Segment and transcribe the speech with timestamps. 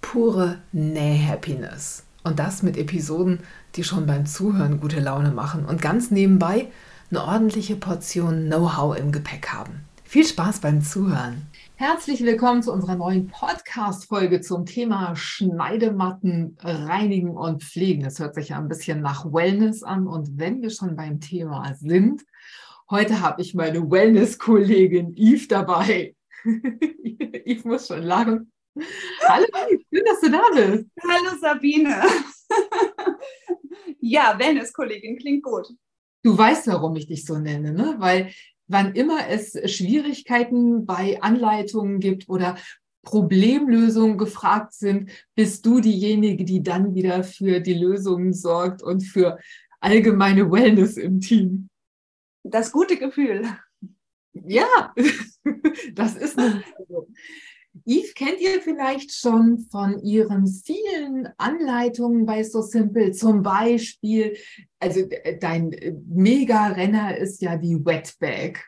[0.00, 2.04] pure Näh-Happiness.
[2.22, 3.40] Und das mit Episoden,
[3.76, 6.68] die schon beim Zuhören gute Laune machen und ganz nebenbei
[7.10, 9.80] eine ordentliche Portion Know-how im Gepäck haben.
[10.04, 11.46] Viel Spaß beim Zuhören.
[11.76, 18.02] Herzlich willkommen zu unserer neuen Podcast-Folge zum Thema Schneidematten reinigen und pflegen.
[18.02, 20.06] Das hört sich ja ein bisschen nach Wellness an.
[20.06, 22.22] Und wenn wir schon beim Thema sind,
[22.90, 26.14] heute habe ich meine Wellness-Kollegin Yves dabei.
[26.44, 28.52] Yves muss schon lachen.
[28.76, 29.46] Hallo,
[29.92, 30.86] schön, dass du da bist.
[31.02, 32.02] Hallo Sabine.
[34.00, 35.68] ja, Wellness-Kollegin klingt gut.
[36.22, 37.96] Du weißt, warum ich dich so nenne, ne?
[37.98, 38.30] Weil
[38.68, 42.56] wann immer es Schwierigkeiten bei Anleitungen gibt oder
[43.02, 49.38] Problemlösungen gefragt sind, bist du diejenige, die dann wieder für die Lösungen sorgt und für
[49.80, 51.68] allgemeine Wellness im Team.
[52.44, 53.46] Das gute Gefühl.
[54.32, 54.94] Ja,
[55.94, 56.62] das ist eine.
[57.86, 63.12] Yves kennt ihr vielleicht schon von ihren vielen Anleitungen bei So Simple.
[63.12, 64.36] Zum Beispiel,
[64.80, 65.02] also
[65.40, 65.70] dein
[66.08, 68.64] Mega-Renner ist ja die Wetbag.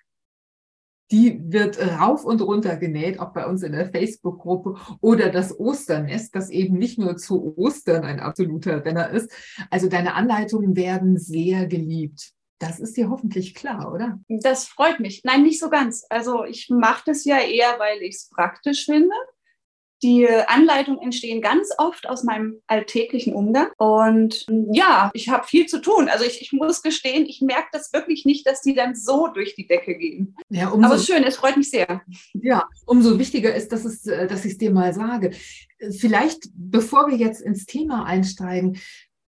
[1.11, 4.77] Die wird rauf und runter genäht, auch bei uns in der Facebook-Gruppe.
[5.01, 9.31] Oder das Osternest, das eben nicht nur zu Ostern ein absoluter Renner ist.
[9.69, 12.33] Also deine Anleitungen werden sehr geliebt.
[12.63, 14.21] Das ist dir hoffentlich klar, oder?
[14.29, 15.23] Das freut mich.
[15.25, 16.07] Nein, nicht so ganz.
[16.11, 19.17] Also ich mache das ja eher, weil ich es praktisch finde.
[20.05, 23.69] Die Anleitungen entstehen ganz oft aus meinem alltäglichen Umgang.
[23.79, 26.09] Und ja, ich habe viel zu tun.
[26.09, 29.57] Also ich, ich muss gestehen, ich merke das wirklich nicht, dass die dann so durch
[29.57, 30.37] die Decke gehen.
[30.49, 32.03] Ja, umso, Aber schön, es freut mich sehr.
[32.33, 35.33] Ja, umso wichtiger ist, dass, es, dass ich es dir mal sage.
[35.99, 38.79] Vielleicht, bevor wir jetzt ins Thema einsteigen,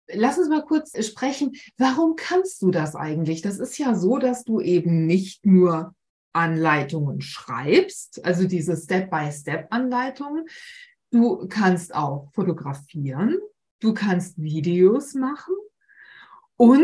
[0.07, 3.41] Lass uns mal kurz sprechen, warum kannst du das eigentlich?
[3.41, 5.95] Das ist ja so, dass du eben nicht nur
[6.33, 10.47] Anleitungen schreibst, also diese Step-by-Step-Anleitungen.
[11.11, 13.37] Du kannst auch fotografieren,
[13.79, 15.53] du kannst Videos machen
[16.57, 16.83] und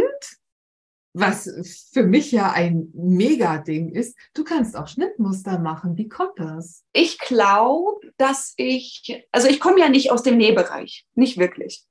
[1.14, 5.98] was für mich ja ein Mega-Ding ist, du kannst auch Schnittmuster machen.
[5.98, 6.86] Wie kommt das?
[6.94, 11.89] Ich glaube, dass ich, also ich komme ja nicht aus dem Nähbereich, nicht wirklich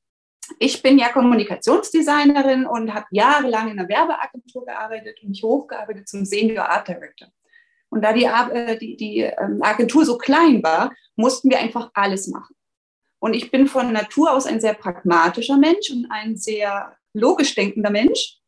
[0.59, 6.25] ich bin ja Kommunikationsdesignerin und habe jahrelang in einer Werbeagentur gearbeitet und mich hochgearbeitet zum
[6.25, 7.29] Senior Art Director.
[7.91, 12.29] Und da die, äh, die, die ähm, Agentur so klein war, mussten wir einfach alles
[12.29, 12.55] machen.
[13.21, 17.91] Und ich bin von Natur aus ein sehr pragmatischer Mensch und ein sehr logisch denkender
[17.91, 18.39] Mensch.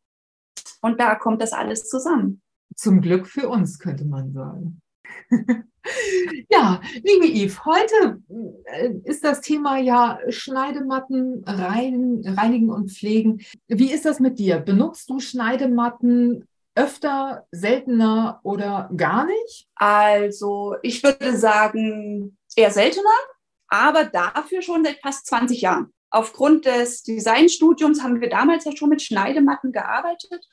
[0.81, 2.41] Und da kommt das alles zusammen.
[2.75, 4.80] Zum Glück für uns, könnte man sagen.
[6.49, 8.21] Ja, liebe Yves, heute
[8.65, 13.41] äh, ist das Thema ja Schneidematten rein, reinigen und pflegen.
[13.67, 14.59] Wie ist das mit dir?
[14.59, 19.67] Benutzt du Schneidematten öfter, seltener oder gar nicht?
[19.75, 23.09] Also ich würde sagen eher seltener,
[23.67, 25.91] aber dafür schon seit fast 20 Jahren.
[26.09, 30.45] Aufgrund des Designstudiums haben wir damals ja schon mit Schneidematten gearbeitet,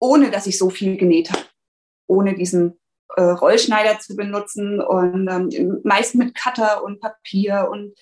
[0.00, 1.44] ohne dass ich so viel genäht habe.
[2.06, 2.78] Ohne diesen
[3.16, 7.94] äh, Rollschneider zu benutzen und ähm, meist mit Cutter und Papier und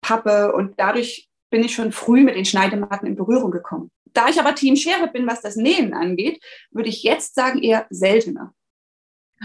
[0.00, 3.90] Pappe und dadurch bin ich schon früh mit den Schneidematten in Berührung gekommen.
[4.12, 7.86] Da ich aber Team Schere bin, was das Nähen angeht, würde ich jetzt sagen eher
[7.90, 8.54] seltener.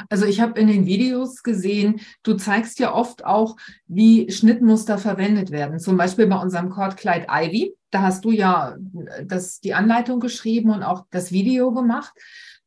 [0.09, 3.55] Also ich habe in den Videos gesehen, du zeigst ja oft auch,
[3.87, 5.79] wie Schnittmuster verwendet werden.
[5.79, 7.73] Zum Beispiel bei unserem Kordkleid Ivy.
[7.91, 8.75] Da hast du ja
[9.23, 12.13] das, die Anleitung geschrieben und auch das Video gemacht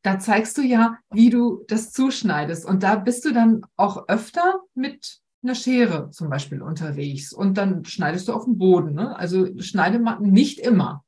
[0.01, 2.65] da zeigst du ja, wie du das zuschneidest.
[2.65, 7.33] Und da bist du dann auch öfter mit einer Schere zum Beispiel unterwegs.
[7.33, 8.93] Und dann schneidest du auf dem Boden.
[8.93, 9.15] Ne?
[9.17, 11.03] Also Schneidematten nicht immer.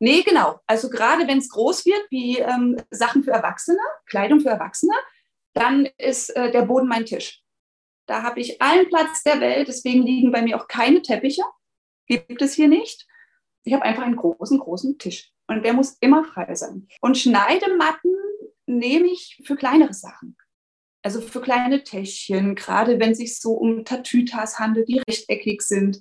[0.00, 0.60] Nee, genau.
[0.66, 4.94] Also gerade wenn es groß wird, wie ähm, Sachen für Erwachsene, Kleidung für Erwachsene,
[5.54, 7.42] dann ist äh, der Boden mein Tisch.
[8.06, 11.42] Da habe ich allen Platz der Welt, deswegen liegen bei mir auch keine Teppiche.
[12.06, 13.06] Gibt es hier nicht.
[13.64, 15.32] Ich habe einfach einen großen, großen Tisch.
[15.48, 16.86] Und der muss immer frei sein.
[17.00, 18.14] Und Schneidematten
[18.66, 20.36] nehme ich für kleinere Sachen.
[21.02, 26.00] Also für kleine Täschchen, gerade wenn es sich so um Tatütas handelt, die rechteckig sind.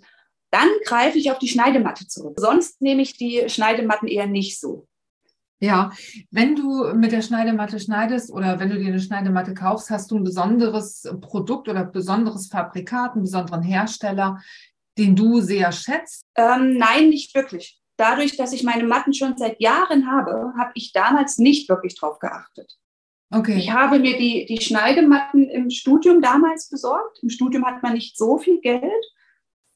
[0.52, 2.38] Dann greife ich auf die Schneidematte zurück.
[2.40, 4.88] Sonst nehme ich die Schneidematten eher nicht so.
[5.60, 5.92] Ja,
[6.30, 10.18] wenn du mit der Schneidematte schneidest oder wenn du dir eine Schneidematte kaufst, hast du
[10.18, 14.40] ein besonderes Produkt oder besonderes Fabrikat, einen besonderen Hersteller,
[15.00, 16.22] den du sehr schätzt?
[16.36, 17.80] Ähm, nein, nicht wirklich.
[17.98, 22.20] Dadurch, dass ich meine Matten schon seit Jahren habe, habe ich damals nicht wirklich drauf
[22.20, 22.78] geachtet.
[23.30, 23.58] Okay.
[23.58, 27.20] Ich habe mir die, die Schneidematten im Studium damals besorgt.
[27.22, 29.06] Im Studium hat man nicht so viel Geld.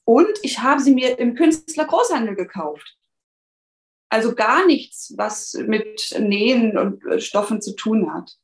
[0.06, 2.98] Und ich habe sie mir im Künstlergroßhandel gekauft.
[4.10, 8.38] Also gar nichts, was mit Nähen und äh, Stoffen zu tun hat.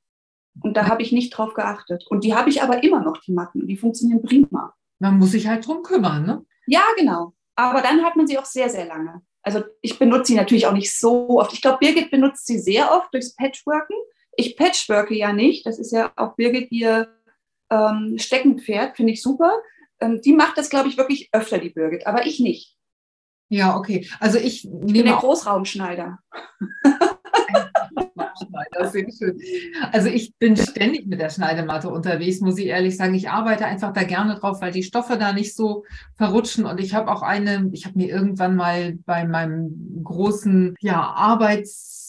[0.62, 2.06] Und da habe ich nicht drauf geachtet.
[2.10, 3.68] Und die habe ich aber immer noch, die Matten.
[3.68, 4.74] Die funktionieren prima.
[5.00, 6.46] Man muss sich halt drum kümmern, ne?
[6.68, 7.34] Ja, genau.
[7.56, 9.22] Aber dann hat man sie auch sehr, sehr lange.
[9.48, 11.54] Also ich benutze sie natürlich auch nicht so oft.
[11.54, 13.96] Ich glaube, Birgit benutzt sie sehr oft durchs Patchworken.
[14.36, 15.66] Ich patchworke ja nicht.
[15.66, 17.08] Das ist ja auch Birgit ihr
[17.72, 19.54] ähm, Steckenpferd, finde ich super.
[20.02, 22.76] Ähm, die macht das, glaube ich, wirklich öfter, die Birgit, aber ich nicht.
[23.48, 24.06] Ja, okay.
[24.20, 24.66] Also ich.
[24.66, 26.20] Ich bin der Großraumschneider.
[28.92, 29.40] Sehr schön.
[29.92, 33.14] Also ich bin ständig mit der Schneidematte unterwegs, muss ich ehrlich sagen.
[33.14, 35.84] Ich arbeite einfach da gerne drauf, weil die Stoffe da nicht so
[36.16, 36.66] verrutschen.
[36.66, 42.07] Und ich habe auch eine, ich habe mir irgendwann mal bei meinem großen ja, Arbeits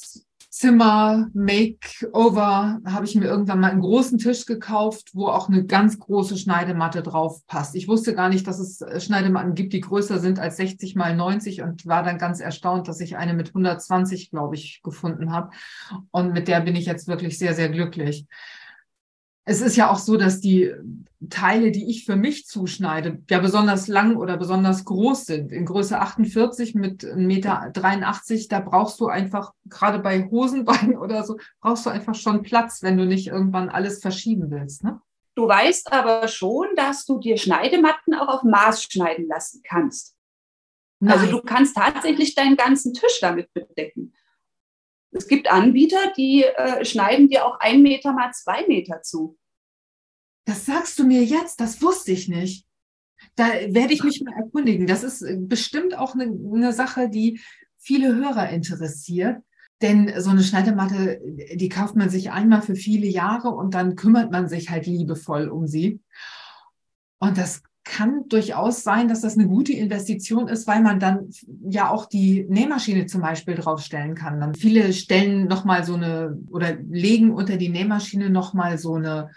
[0.59, 6.01] Zimmer Makeover habe ich mir irgendwann mal einen großen Tisch gekauft, wo auch eine ganz
[6.01, 7.77] große Schneidematte drauf passt.
[7.77, 11.15] Ich wusste gar nicht, dass es äh, Schneidematten gibt, die größer sind als 60 mal
[11.15, 15.51] 90 und war dann ganz erstaunt, dass ich eine mit 120, glaube ich, gefunden habe.
[16.11, 18.27] Und mit der bin ich jetzt wirklich sehr, sehr glücklich
[19.49, 20.75] es ist ja auch so, dass die
[21.31, 25.53] Teile, die ich für mich zuschneide, ja besonders lang oder besonders groß sind.
[25.53, 27.73] In Größe 48 mit 1,83 Meter,
[28.51, 32.99] da brauchst du einfach, gerade bei Hosenbeinen oder so, brauchst du einfach schon Platz, wenn
[32.99, 34.85] du nicht irgendwann alles verschieben willst.
[34.85, 35.01] Ne?
[35.35, 40.15] Du weißt aber schon, dass du dir Schneidematten auch auf Maß schneiden lassen kannst.
[41.01, 41.21] Also Nein.
[41.21, 44.13] Also du kannst tatsächlich deinen ganzen Tisch damit bedecken.
[45.11, 49.39] Es gibt Anbieter, die äh, schneiden dir auch ein Meter mal zwei Meter zu.
[50.45, 52.67] Das sagst du mir jetzt, das wusste ich nicht.
[53.35, 54.87] Da werde ich mich mal erkundigen.
[54.87, 57.41] Das ist äh, bestimmt auch eine, eine Sache, die
[57.79, 59.43] viele Hörer interessiert.
[59.81, 61.21] Denn so eine Schneidematte,
[61.55, 65.49] die kauft man sich einmal für viele Jahre und dann kümmert man sich halt liebevoll
[65.49, 66.01] um sie.
[67.21, 71.31] Und das kann durchaus sein, dass das eine gute Investition ist, weil man dann
[71.69, 74.41] ja auch die Nähmaschine zum Beispiel draufstellen kann.
[74.41, 79.31] Dann viele stellen nochmal so eine oder legen unter die Nähmaschine nochmal so eine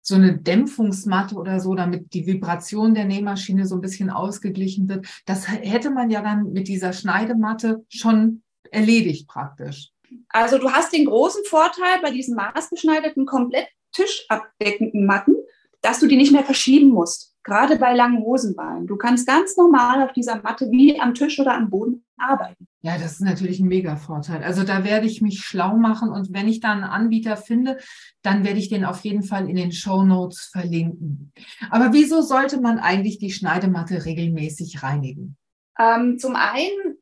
[0.00, 5.06] so eine Dämpfungsmatte oder so, damit die Vibration der Nähmaschine so ein bisschen ausgeglichen wird.
[5.26, 9.90] Das hätte man ja dann mit dieser Schneidematte schon erledigt praktisch.
[10.30, 15.34] Also du hast den großen Vorteil bei diesen maßgeschneiderten, komplett tischabdeckenden Matten,
[15.82, 18.86] dass du die nicht mehr verschieben musst gerade bei langen Hosenbeinen.
[18.86, 22.68] Du kannst ganz normal auf dieser Matte wie am Tisch oder am Boden arbeiten.
[22.82, 24.44] Ja, das ist natürlich ein Mega-Vorteil.
[24.44, 27.78] Also da werde ich mich schlau machen und wenn ich da einen Anbieter finde,
[28.22, 31.32] dann werde ich den auf jeden Fall in den Show Notes verlinken.
[31.70, 35.36] Aber wieso sollte man eigentlich die Schneidematte regelmäßig reinigen?
[35.78, 36.98] Ähm, zum einen,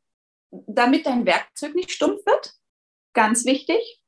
[0.50, 2.54] damit dein Werkzeug nicht stumpf wird.
[3.14, 4.00] Ganz wichtig.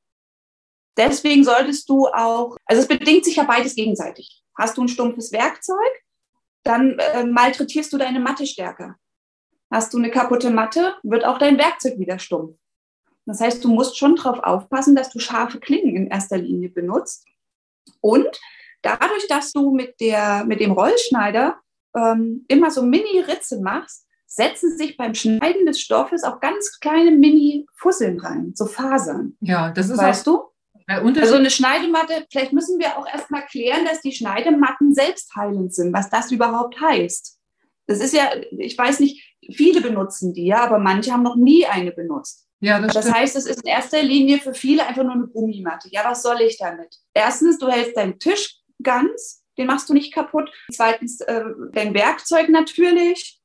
[0.96, 4.42] Deswegen solltest du auch, also es bedingt sich ja beides gegenseitig.
[4.56, 6.02] Hast du ein stumpfes Werkzeug,
[6.62, 8.96] dann äh, malträtierst du deine Matte stärker.
[9.70, 12.56] Hast du eine kaputte Matte, wird auch dein Werkzeug wieder stumpf.
[13.26, 17.26] Das heißt, du musst schon darauf aufpassen, dass du scharfe Klingen in erster Linie benutzt.
[18.00, 18.26] Und
[18.80, 21.58] dadurch, dass du mit, der, mit dem Rollschneider
[21.94, 28.20] ähm, immer so Mini-Ritze machst, setzen sich beim Schneiden des Stoffes auch ganz kleine Mini-Fusseln
[28.20, 29.36] rein, so Fasern.
[29.40, 30.47] Ja, das ist weißt auch, du?
[30.88, 36.08] Also eine Schneidematte, vielleicht müssen wir auch erstmal klären, dass die Schneidematten selbstheilend sind, was
[36.08, 37.38] das überhaupt heißt.
[37.86, 41.66] Das ist ja, ich weiß nicht, viele benutzen die ja, aber manche haben noch nie
[41.66, 42.46] eine benutzt.
[42.60, 45.88] Ja, das, das heißt, es ist in erster Linie für viele einfach nur eine Gummimatte.
[45.92, 46.96] Ja, was soll ich damit?
[47.14, 50.50] Erstens, du hältst deinen Tisch ganz, den machst du nicht kaputt.
[50.72, 53.40] Zweitens, äh, dein Werkzeug natürlich.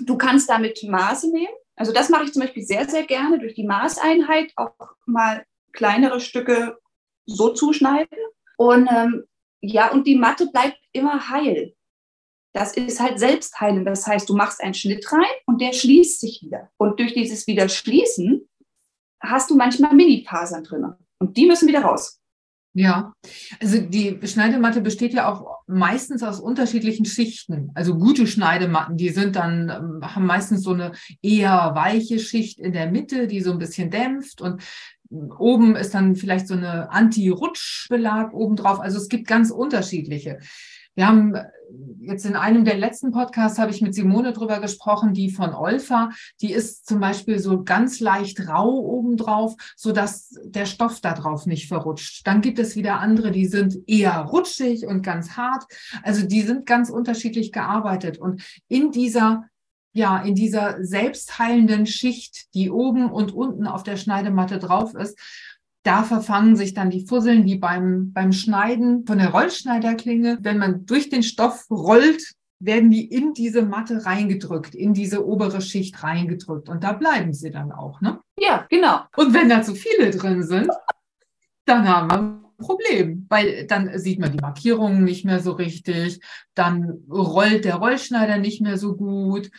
[0.00, 1.54] Du kannst damit Maße nehmen.
[1.76, 4.74] Also das mache ich zum Beispiel sehr, sehr gerne durch die Maßeinheit auch
[5.06, 6.78] mal kleinere Stücke
[7.26, 8.18] so zuschneiden.
[8.56, 9.24] Und ähm,
[9.60, 11.74] ja, und die Matte bleibt immer heil.
[12.52, 13.86] Das ist halt selbstheilend.
[13.86, 16.70] Das heißt, du machst einen Schnitt rein und der schließt sich wieder.
[16.76, 18.48] Und durch dieses Wiederschließen
[19.20, 20.92] hast du manchmal Mini-Fasern drin.
[21.18, 22.20] Und die müssen wieder raus.
[22.74, 23.12] Ja,
[23.60, 27.70] also die Schneidematte besteht ja auch meistens aus unterschiedlichen Schichten.
[27.74, 32.72] Also gute Schneidematten, die sind dann, ähm, haben meistens so eine eher weiche Schicht in
[32.72, 34.62] der Mitte, die so ein bisschen dämpft und
[35.38, 38.80] oben ist dann vielleicht so eine Anti-Rutschbelag obendrauf.
[38.80, 40.38] Also es gibt ganz unterschiedliche.
[40.94, 41.34] Wir haben
[42.00, 46.10] jetzt in einem der letzten Podcasts habe ich mit Simone drüber gesprochen, die von Olfa,
[46.42, 51.46] die ist zum Beispiel so ganz leicht rau obendrauf, so dass der Stoff da drauf
[51.46, 52.26] nicht verrutscht.
[52.26, 55.64] Dann gibt es wieder andere, die sind eher rutschig und ganz hart.
[56.02, 59.44] Also die sind ganz unterschiedlich gearbeitet und in dieser
[59.92, 65.18] ja, in dieser selbstheilenden Schicht, die oben und unten auf der Schneidematte drauf ist,
[65.82, 70.38] da verfangen sich dann die Fusseln wie beim, beim Schneiden von der Rollschneiderklinge.
[70.40, 75.60] Wenn man durch den Stoff rollt, werden die in diese Matte reingedrückt, in diese obere
[75.60, 76.68] Schicht reingedrückt.
[76.68, 78.20] Und da bleiben sie dann auch, ne?
[78.38, 79.00] Ja, genau.
[79.16, 80.70] Und wenn da zu viele drin sind,
[81.64, 86.20] dann haben wir Problem, weil dann sieht man die Markierungen nicht mehr so richtig,
[86.54, 89.50] dann rollt der Rollschneider nicht mehr so gut.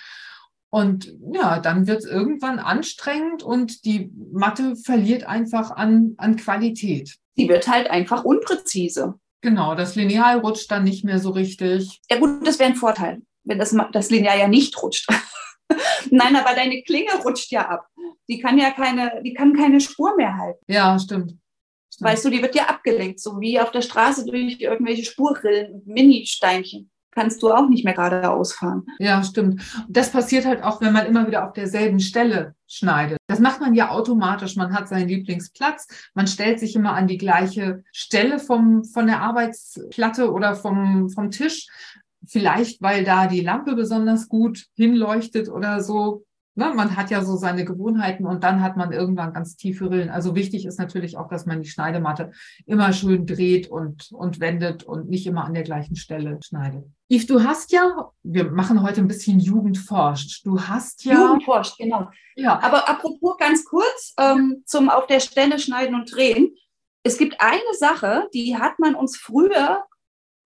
[0.70, 7.18] Und ja, dann wird es irgendwann anstrengend und die Matte verliert einfach an, an Qualität.
[7.38, 9.14] Die wird halt einfach unpräzise.
[9.42, 12.00] Genau, das Lineal rutscht dann nicht mehr so richtig.
[12.10, 15.08] Ja gut, das wäre ein Vorteil, wenn das, das Lineal ja nicht rutscht.
[16.10, 17.88] Nein, aber deine Klinge rutscht ja ab.
[18.30, 20.64] Die kann ja keine, die kann keine Spur mehr halten.
[20.68, 21.36] Ja, stimmt.
[22.04, 26.90] Weißt du, die wird ja abgelenkt, so wie auf der Straße durch irgendwelche Spurrillen, Mini-Steinchen
[27.14, 28.86] kannst du auch nicht mehr geradeaus fahren.
[29.00, 29.62] Ja, stimmt.
[29.88, 33.18] Das passiert halt auch, wenn man immer wieder auf derselben Stelle schneidet.
[33.28, 34.56] Das macht man ja automatisch.
[34.56, 35.88] Man hat seinen Lieblingsplatz.
[36.14, 41.32] Man stellt sich immer an die gleiche Stelle vom, von der Arbeitsplatte oder vom, vom
[41.32, 41.68] Tisch.
[42.26, 47.36] Vielleicht, weil da die Lampe besonders gut hinleuchtet oder so ne, man hat ja so
[47.36, 50.10] seine Gewohnheiten und dann hat man irgendwann ganz tiefe Rillen.
[50.10, 52.32] Also wichtig ist natürlich auch, dass man die Schneidematte
[52.66, 56.86] immer schön dreht und, und wendet und nicht immer an der gleichen Stelle schneidet.
[57.10, 60.46] Yves, du hast ja, wir machen heute ein bisschen Jugendforscht.
[60.46, 61.14] Du hast ja.
[61.14, 62.10] Jugendforscht, genau.
[62.36, 62.60] Ja.
[62.62, 66.56] Aber apropos ganz kurz ähm, zum auf der Stelle schneiden und drehen.
[67.04, 69.84] Es gibt eine Sache, die hat man uns früher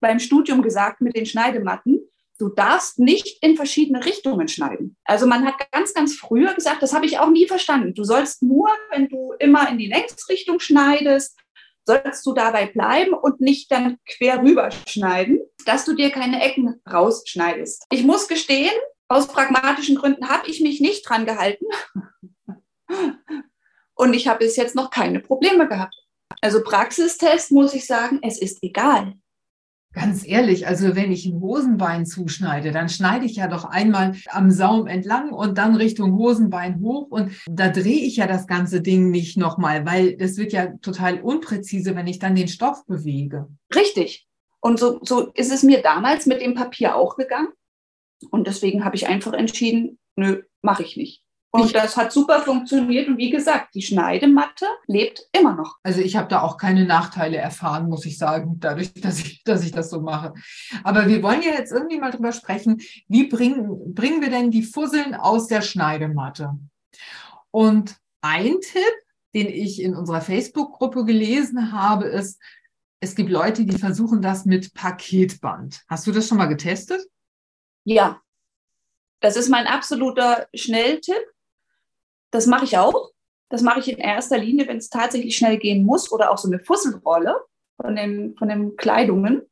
[0.00, 2.00] beim Studium gesagt mit den Schneidematten
[2.38, 4.96] du darfst nicht in verschiedene Richtungen schneiden.
[5.04, 7.94] Also man hat ganz, ganz früher gesagt, das habe ich auch nie verstanden.
[7.94, 11.36] Du sollst nur, wenn du immer in die Längsrichtung schneidest,
[11.86, 16.80] sollst du dabei bleiben und nicht dann quer rüber schneiden, dass du dir keine Ecken
[16.90, 17.84] rausschneidest.
[17.90, 18.72] Ich muss gestehen,
[19.08, 21.64] aus pragmatischen Gründen habe ich mich nicht dran gehalten.
[23.94, 25.96] Und ich habe bis jetzt noch keine Probleme gehabt.
[26.40, 29.14] Also Praxistest muss ich sagen, es ist egal.
[29.94, 34.50] Ganz ehrlich, also wenn ich ein Hosenbein zuschneide, dann schneide ich ja doch einmal am
[34.50, 39.10] Saum entlang und dann Richtung Hosenbein hoch und da drehe ich ja das ganze Ding
[39.10, 43.48] nicht nochmal, weil das wird ja total unpräzise, wenn ich dann den Stoff bewege.
[43.74, 44.28] Richtig.
[44.60, 47.48] Und so, so ist es mir damals mit dem Papier auch gegangen.
[48.30, 51.22] Und deswegen habe ich einfach entschieden, nö, mache ich nicht.
[51.62, 53.08] Und das hat super funktioniert.
[53.08, 55.76] Und wie gesagt, die Schneidematte lebt immer noch.
[55.82, 59.64] Also ich habe da auch keine Nachteile erfahren, muss ich sagen, dadurch, dass ich, dass
[59.64, 60.34] ich das so mache.
[60.84, 64.62] Aber wir wollen ja jetzt irgendwie mal drüber sprechen, wie bringen, bringen wir denn die
[64.62, 66.58] Fusseln aus der Schneidematte?
[67.50, 68.94] Und ein Tipp,
[69.34, 72.40] den ich in unserer Facebook-Gruppe gelesen habe, ist,
[73.00, 75.84] es gibt Leute, die versuchen das mit Paketband.
[75.88, 77.00] Hast du das schon mal getestet?
[77.84, 78.20] Ja,
[79.20, 81.22] das ist mein absoluter Schnelltipp.
[82.30, 83.10] Das mache ich auch.
[83.50, 86.48] Das mache ich in erster Linie, wenn es tatsächlich schnell gehen muss oder auch so
[86.48, 87.36] eine Fusselrolle
[87.80, 89.42] von den, von den Kleidungen.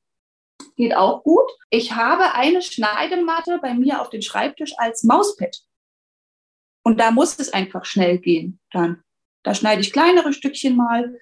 [0.76, 1.50] Geht auch gut.
[1.70, 5.62] Ich habe eine Schneidematte bei mir auf dem Schreibtisch als Mauspad.
[6.82, 9.02] Und da muss es einfach schnell gehen dann.
[9.42, 11.18] Da schneide ich kleinere Stückchen mal.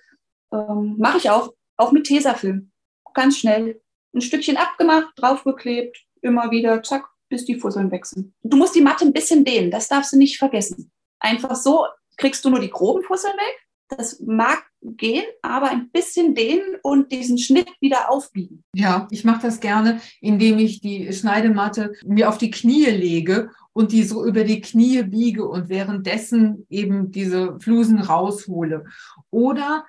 [0.52, 2.72] Ähm, mache ich auch, auch mit Tesafilm.
[3.12, 3.80] Ganz schnell.
[4.14, 8.34] Ein Stückchen abgemacht, draufgeklebt, immer wieder, zack, bis die Fusseln wechseln.
[8.42, 10.92] Du musst die Matte ein bisschen dehnen, das darfst du nicht vergessen.
[11.24, 11.86] Einfach so
[12.18, 13.66] kriegst du nur die groben Fusseln weg.
[13.88, 18.62] Das mag gehen, aber ein bisschen dehnen und diesen Schnitt wieder aufbiegen.
[18.74, 23.92] Ja, ich mache das gerne, indem ich die Schneidematte mir auf die Knie lege und
[23.92, 28.84] die so über die Knie biege und währenddessen eben diese Flusen raushole.
[29.30, 29.86] Oder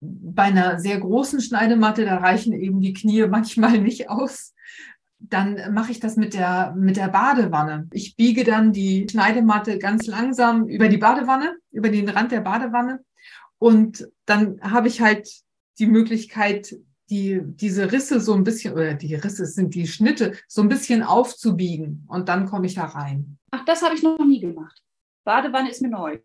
[0.00, 4.54] bei einer sehr großen Schneidematte, da reichen eben die Knie manchmal nicht aus,
[5.20, 7.88] dann mache ich das mit der, mit der Badewanne.
[7.92, 13.00] Ich biege dann die Schneidematte ganz langsam über die Badewanne, über den Rand der Badewanne.
[13.58, 15.28] Und dann habe ich halt
[15.78, 16.74] die Möglichkeit,
[17.10, 21.02] die, diese Risse so ein bisschen, oder die Risse sind die Schnitte, so ein bisschen
[21.02, 22.06] aufzubiegen.
[22.08, 23.38] Und dann komme ich da rein.
[23.50, 24.82] Ach, das habe ich noch nie gemacht.
[25.24, 26.18] Badewanne ist mir neu.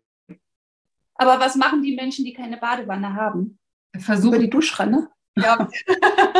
[1.16, 3.58] Aber was machen die Menschen, die keine Badewanne haben?
[3.98, 4.34] Versuchen.
[4.34, 5.08] Über die Duschranne?
[5.36, 5.68] Ja.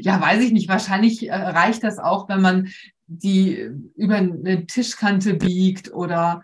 [0.00, 0.68] ja, weiß ich nicht.
[0.68, 2.68] Wahrscheinlich äh, reicht das auch, wenn man
[3.06, 6.42] die über eine Tischkante biegt oder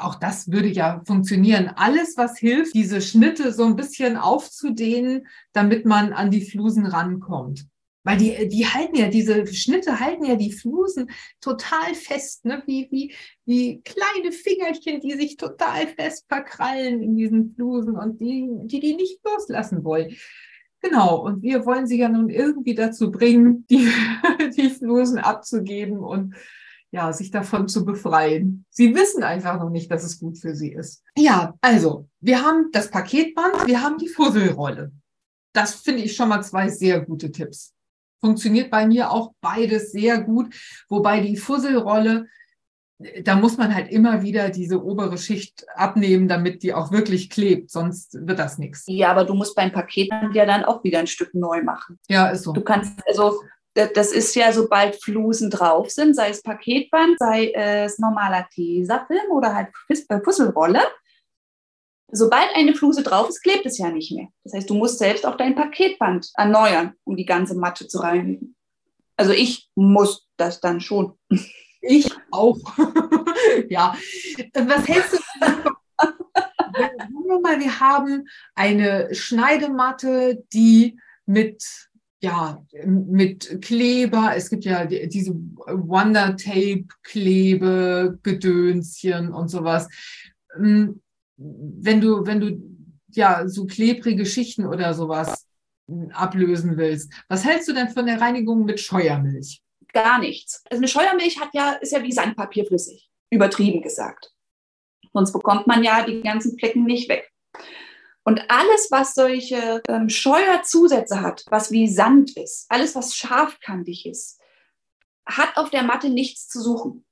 [0.00, 1.70] auch das würde ja funktionieren.
[1.76, 7.66] Alles, was hilft, diese Schnitte so ein bisschen aufzudehnen, damit man an die Flusen rankommt.
[8.02, 12.62] Weil die, die halten ja, diese Schnitte halten ja die Flusen total fest, ne?
[12.64, 13.12] wie, wie,
[13.44, 18.94] wie kleine Fingerchen, die sich total fest verkrallen in diesen Flusen und die, die, die
[18.94, 20.16] nicht loslassen wollen.
[20.88, 23.90] Genau, und wir wollen sie ja nun irgendwie dazu bringen, die,
[24.56, 26.34] die Flusen abzugeben und
[26.92, 28.64] ja, sich davon zu befreien.
[28.70, 31.02] Sie wissen einfach noch nicht, dass es gut für sie ist.
[31.16, 34.92] Ja, also, wir haben das Paketband, wir haben die Fusselrolle.
[35.52, 37.74] Das finde ich schon mal zwei sehr gute Tipps.
[38.20, 40.54] Funktioniert bei mir auch beides sehr gut,
[40.88, 42.28] wobei die Fusselrolle
[42.98, 47.70] da muss man halt immer wieder diese obere Schicht abnehmen, damit die auch wirklich klebt,
[47.70, 48.84] sonst wird das nichts.
[48.86, 51.98] Ja, aber du musst beim Paketband ja dann auch wieder ein Stück neu machen.
[52.08, 52.52] Ja, ist so.
[52.52, 53.42] Du kannst, also
[53.74, 59.54] das ist ja, sobald Flusen drauf sind, sei es Paketband, sei es normaler Tesafilm oder
[59.54, 60.80] halt äh, Puzzelrolle,
[62.10, 64.28] sobald eine Fluse drauf ist, klebt es ja nicht mehr.
[64.44, 68.56] Das heißt, du musst selbst auch dein Paketband erneuern, um die ganze Matte zu reinigen.
[69.16, 71.18] Also ich muss das dann schon.
[71.80, 72.58] Ich auch.
[73.68, 73.96] ja.
[74.54, 75.18] Was hältst du?
[75.98, 81.64] Sagen wir mal, wir haben eine Schneidematte, die mit
[82.20, 89.88] ja, mit Kleber, es gibt ja diese Wonder Tape Klebe, Gedönschen und sowas.
[90.54, 91.00] Hm,
[91.36, 92.60] wenn du, wenn du
[93.10, 95.46] ja so klebrige Schichten oder sowas
[96.12, 99.62] ablösen willst, was hältst du denn von der Reinigung mit Scheuermilch?
[99.96, 100.62] Gar nichts.
[100.70, 104.30] Also eine Scheuermilch hat ja, ist ja wie Sandpapier flüssig, übertrieben gesagt.
[105.14, 107.32] Sonst bekommt man ja die ganzen Flecken nicht weg.
[108.22, 114.38] Und alles, was solche ähm, Scheuerzusätze hat, was wie Sand ist, alles, was scharfkantig ist,
[115.24, 117.06] hat auf der Matte nichts zu suchen.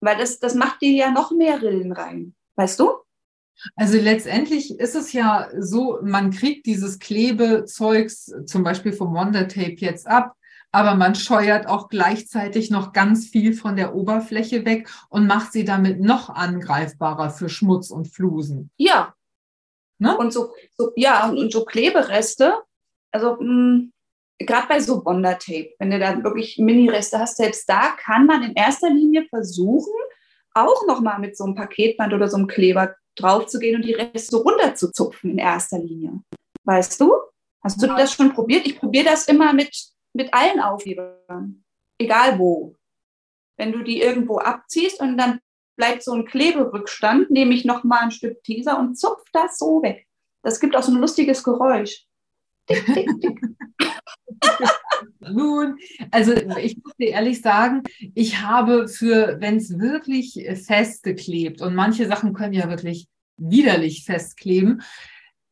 [0.00, 2.34] Weil das, das macht dir ja noch mehr Rillen rein.
[2.56, 2.92] Weißt du?
[3.76, 9.76] Also letztendlich ist es ja so, man kriegt dieses Klebezeugs zum Beispiel vom Wonder Tape
[9.78, 10.34] jetzt ab
[10.74, 15.64] aber man scheuert auch gleichzeitig noch ganz viel von der Oberfläche weg und macht sie
[15.64, 18.70] damit noch angreifbarer für Schmutz und Flusen.
[18.76, 19.14] Ja.
[19.98, 20.18] Ne?
[20.18, 22.54] Und so, so, ja, und, so Klebereste,
[23.12, 23.92] also hm,
[24.40, 28.54] gerade bei so Wondertape, wenn du da wirklich Mini-Reste hast, selbst da kann man in
[28.54, 29.94] erster Linie versuchen,
[30.54, 35.30] auch nochmal mit so einem Paketband oder so einem Kleber draufzugehen und die Reste runterzuzupfen
[35.30, 36.20] in erster Linie.
[36.64, 37.14] Weißt du?
[37.62, 38.66] Hast du das schon probiert?
[38.66, 41.64] Ich probiere das immer mit mit allen Aufklebern,
[41.98, 42.76] egal wo.
[43.56, 45.40] Wenn du die irgendwo abziehst und dann
[45.76, 50.06] bleibt so ein Kleberückstand, nehme ich nochmal ein Stück Teaser und zupf das so weg.
[50.42, 52.04] Das gibt auch so ein lustiges Geräusch.
[52.68, 53.40] Dick, dick, dick.
[55.20, 55.78] Nun,
[56.10, 57.82] also ich muss dir ehrlich sagen,
[58.14, 64.04] ich habe für, wenn es wirklich feste klebt und manche Sachen können ja wirklich widerlich
[64.04, 64.82] festkleben,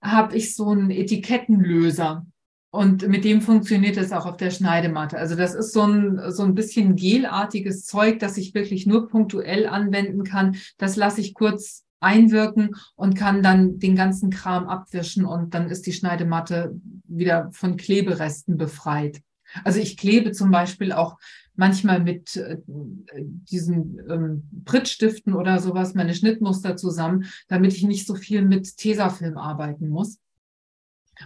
[0.02, 2.26] habe ich so einen Etikettenlöser.
[2.74, 5.18] Und mit dem funktioniert es auch auf der Schneidematte.
[5.18, 9.66] Also das ist so ein, so ein bisschen gelartiges Zeug, das ich wirklich nur punktuell
[9.66, 10.56] anwenden kann.
[10.78, 15.86] Das lasse ich kurz einwirken und kann dann den ganzen Kram abwischen und dann ist
[15.86, 19.20] die Schneidematte wieder von Kleberesten befreit.
[19.64, 21.18] Also ich klebe zum Beispiel auch
[21.54, 28.14] manchmal mit äh, diesen ähm, Prittstiften oder sowas meine Schnittmuster zusammen, damit ich nicht so
[28.14, 30.16] viel mit Tesafilm arbeiten muss.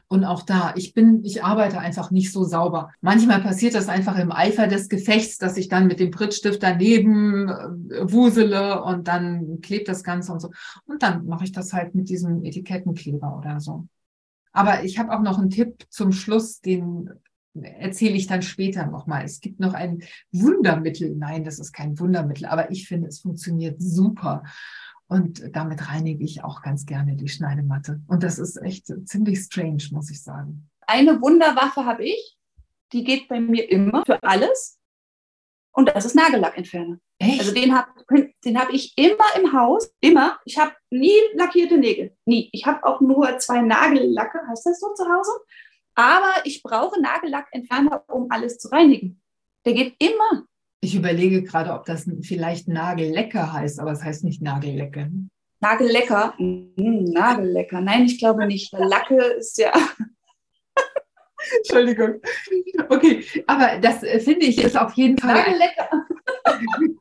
[0.09, 2.91] Und auch da, ich bin, ich arbeite einfach nicht so sauber.
[3.01, 7.49] Manchmal passiert das einfach im Eifer des Gefechts, dass ich dann mit dem Prittstift daneben
[7.49, 10.51] äh, wusele und dann klebt das Ganze und so.
[10.87, 13.87] Und dann mache ich das halt mit diesem Etikettenkleber oder so.
[14.53, 17.11] Aber ich habe auch noch einen Tipp zum Schluss, den
[17.63, 19.25] erzähle ich dann später nochmal.
[19.25, 21.15] Es gibt noch ein Wundermittel.
[21.15, 24.43] Nein, das ist kein Wundermittel, aber ich finde, es funktioniert super.
[25.09, 28.01] Und damit reinige ich auch ganz gerne die Schneidematte.
[28.09, 30.69] Und das ist echt ziemlich strange, muss ich sagen.
[30.87, 32.37] Eine Wunderwaffe habe ich.
[32.93, 34.79] Die geht bei mir immer für alles.
[35.73, 36.99] Und das ist Nagellackentferner.
[37.19, 37.41] Echt?
[37.41, 37.91] Also den habe
[38.45, 40.39] den hab ich immer im Haus, immer.
[40.45, 42.49] Ich habe nie lackierte Nägel, nie.
[42.53, 45.31] Ich habe auch nur zwei Nagellacke, heißt das so zu Hause?
[45.95, 49.23] Aber ich brauche Nagellackentferner, um alles zu reinigen.
[49.65, 50.47] Der geht immer.
[50.81, 55.11] Ich überlege gerade, ob das vielleicht Nagellecker heißt, aber es heißt nicht Nagellecke.
[55.61, 56.35] Nagellecker?
[56.39, 57.81] Mm, Nagellecker.
[57.81, 58.73] Nein, ich glaube nicht.
[58.73, 59.73] Lacke ist ja.
[61.59, 62.21] Entschuldigung.
[62.89, 65.35] Okay, aber das äh, finde ich ist auf jeden Fall.
[65.35, 66.07] Nagellecker.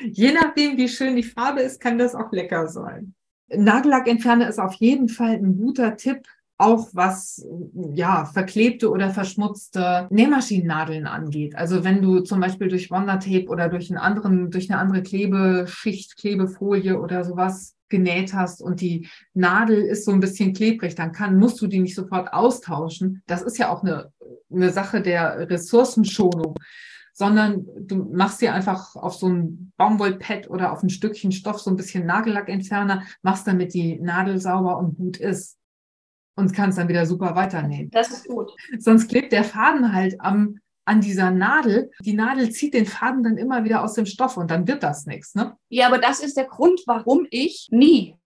[0.00, 3.14] Je nachdem, wie schön die Farbe ist, kann das auch lecker sein.
[3.48, 6.26] Nagellackentferner ist auf jeden Fall ein guter Tipp,
[6.56, 11.56] auch was ja verklebte oder verschmutzte Nähmaschinennadeln angeht.
[11.56, 16.16] Also wenn du zum Beispiel durch Wondertape oder durch einen anderen, durch eine andere Klebeschicht,
[16.16, 21.38] Klebefolie oder sowas genäht hast und die Nadel ist so ein bisschen klebrig, dann kann,
[21.38, 23.22] musst du die nicht sofort austauschen.
[23.26, 24.12] Das ist ja auch eine,
[24.50, 26.56] eine Sache der Ressourcenschonung
[27.16, 31.70] sondern du machst dir einfach auf so ein Baumwollpad oder auf ein Stückchen Stoff so
[31.70, 35.56] ein bisschen Nagellackentferner, machst damit die Nadel sauber und gut ist
[36.36, 37.90] und kannst dann wieder super weiternähen.
[37.90, 38.50] Das ist gut.
[38.78, 41.90] Sonst klebt der Faden halt am an dieser Nadel.
[42.00, 45.06] Die Nadel zieht den Faden dann immer wieder aus dem Stoff und dann wird das
[45.06, 45.34] nichts.
[45.34, 45.56] Ne?
[45.68, 48.16] Ja, aber das ist der Grund, warum ich nie,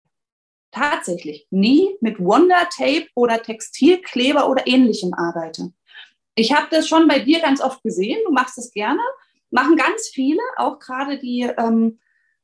[0.70, 5.72] tatsächlich nie mit Wonder Tape oder Textilkleber oder ähnlichem arbeite.
[6.34, 9.00] Ich habe das schon bei dir ganz oft gesehen, du machst es gerne,
[9.50, 11.98] machen ganz viele, auch gerade die ähm,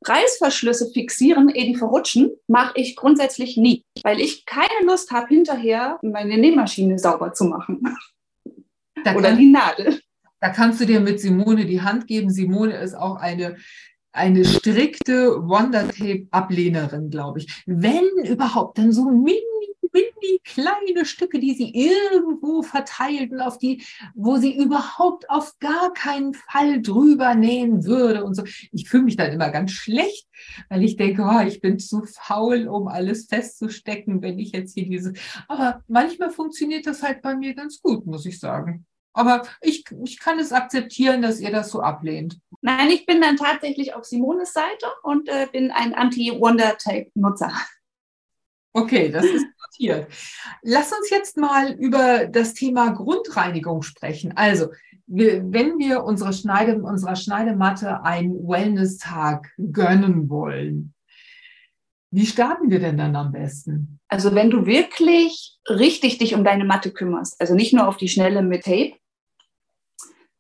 [0.09, 5.99] Reißverschlüsse fixieren, ehe die verrutschen, mache ich grundsätzlich nie, weil ich keine Lust habe, hinterher
[6.03, 7.83] meine Nähmaschine sauber zu machen.
[9.05, 10.01] Da Oder kann, die Nadel.
[10.41, 12.31] da kannst du dir mit Simone die Hand geben.
[12.31, 13.57] Simone ist auch eine,
[14.13, 17.63] eine strikte Wonder-Tape-Ablehnerin, glaube ich.
[17.67, 19.41] Wenn überhaupt, dann so mini,
[19.95, 23.83] mini kleine Stücke, die sie irgendwo verteilten, auf die,
[24.15, 28.45] wo sie überhaupt auf gar keinen Fall drüber nähen würde und so.
[28.73, 30.29] Ich fühle mich dann immer ganz schlecht,
[30.69, 34.87] weil ich denke, oh, ich bin zu faul, um alles festzustecken, wenn ich jetzt hier
[34.87, 35.13] diese.
[35.49, 38.87] Aber manchmal funktioniert das halt bei mir ganz gut, muss ich sagen.
[39.17, 42.41] Aber ich, ich kann es akzeptieren, dass ihr das so ablehnt.
[42.61, 47.53] Nein, ich bin dann tatsächlich auf Simones Seite und äh, bin ein Anti-Wonder-Tape-Nutzer.
[48.75, 50.09] Okay, das ist notiert.
[50.63, 54.37] Lass uns jetzt mal über das Thema Grundreinigung sprechen.
[54.37, 54.69] Also,
[55.07, 60.95] wenn wir unsere Schneide, unserer Schneidematte einen Wellness-Tag gönnen wollen,
[62.11, 63.99] wie starten wir denn dann am besten?
[64.09, 68.09] Also wenn du wirklich richtig dich um deine Matte kümmerst, also nicht nur auf die
[68.09, 68.95] Schnelle mit Tape,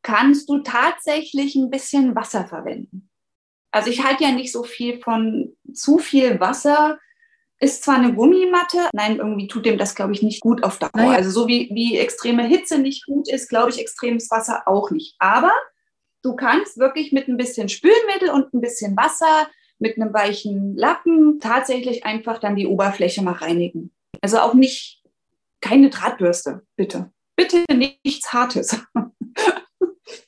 [0.02, 3.10] kannst du tatsächlich ein bisschen Wasser verwenden.
[3.72, 7.00] Also ich halte ja nicht so viel von zu viel Wasser.
[7.64, 10.90] Ist zwar eine Gummimatte, nein, irgendwie tut dem das, glaube ich, nicht gut auf Dauer.
[10.94, 11.12] Naja.
[11.12, 15.16] Also so wie, wie extreme Hitze nicht gut ist, glaube ich, extremes Wasser auch nicht.
[15.18, 15.50] Aber
[16.20, 19.48] du kannst wirklich mit ein bisschen Spülmittel und ein bisschen Wasser,
[19.78, 23.94] mit einem weichen Lappen tatsächlich einfach dann die Oberfläche mal reinigen.
[24.20, 25.02] Also auch nicht,
[25.62, 27.12] keine Drahtbürste, bitte.
[27.34, 28.78] Bitte nichts Hartes.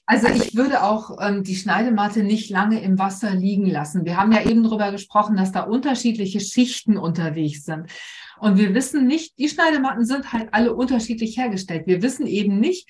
[0.07, 4.05] Also ich würde auch ähm, die Schneidematte nicht lange im Wasser liegen lassen.
[4.05, 7.91] Wir haben ja eben darüber gesprochen, dass da unterschiedliche Schichten unterwegs sind.
[8.39, 11.87] Und wir wissen nicht, die Schneidematten sind halt alle unterschiedlich hergestellt.
[11.87, 12.89] Wir wissen eben nicht,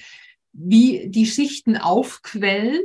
[0.52, 2.82] wie die Schichten aufquellen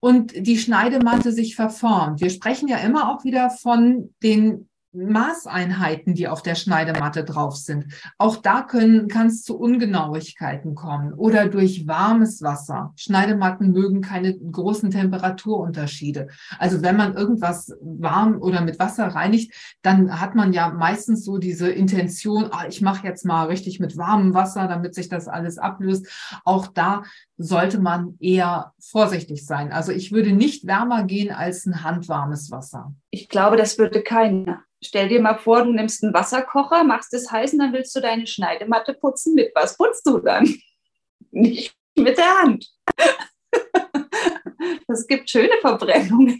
[0.00, 2.20] und die Schneidematte sich verformt.
[2.20, 7.86] Wir sprechen ja immer auch wieder von den Maßeinheiten, die auf der Schneidematte drauf sind.
[8.18, 12.92] Auch da können, kann es zu Ungenauigkeiten kommen oder durch warmes Wasser.
[12.96, 16.28] Schneidematten mögen keine großen Temperaturunterschiede.
[16.58, 21.38] Also wenn man irgendwas warm oder mit Wasser reinigt, dann hat man ja meistens so
[21.38, 25.58] diese Intention, ah, ich mache jetzt mal richtig mit warmem Wasser, damit sich das alles
[25.58, 26.08] ablöst.
[26.44, 27.02] Auch da
[27.42, 29.72] sollte man eher vorsichtig sein.
[29.72, 32.94] Also ich würde nicht wärmer gehen als ein handwarmes Wasser.
[33.10, 34.62] Ich glaube, das würde keiner.
[34.82, 38.00] Stell dir mal vor, du nimmst einen Wasserkocher, machst es heiß und dann willst du
[38.00, 39.34] deine Schneidematte putzen.
[39.34, 40.54] Mit was putzt du dann?
[41.30, 42.70] Nicht mit der Hand.
[44.86, 46.38] Das gibt schöne Verbrennungen.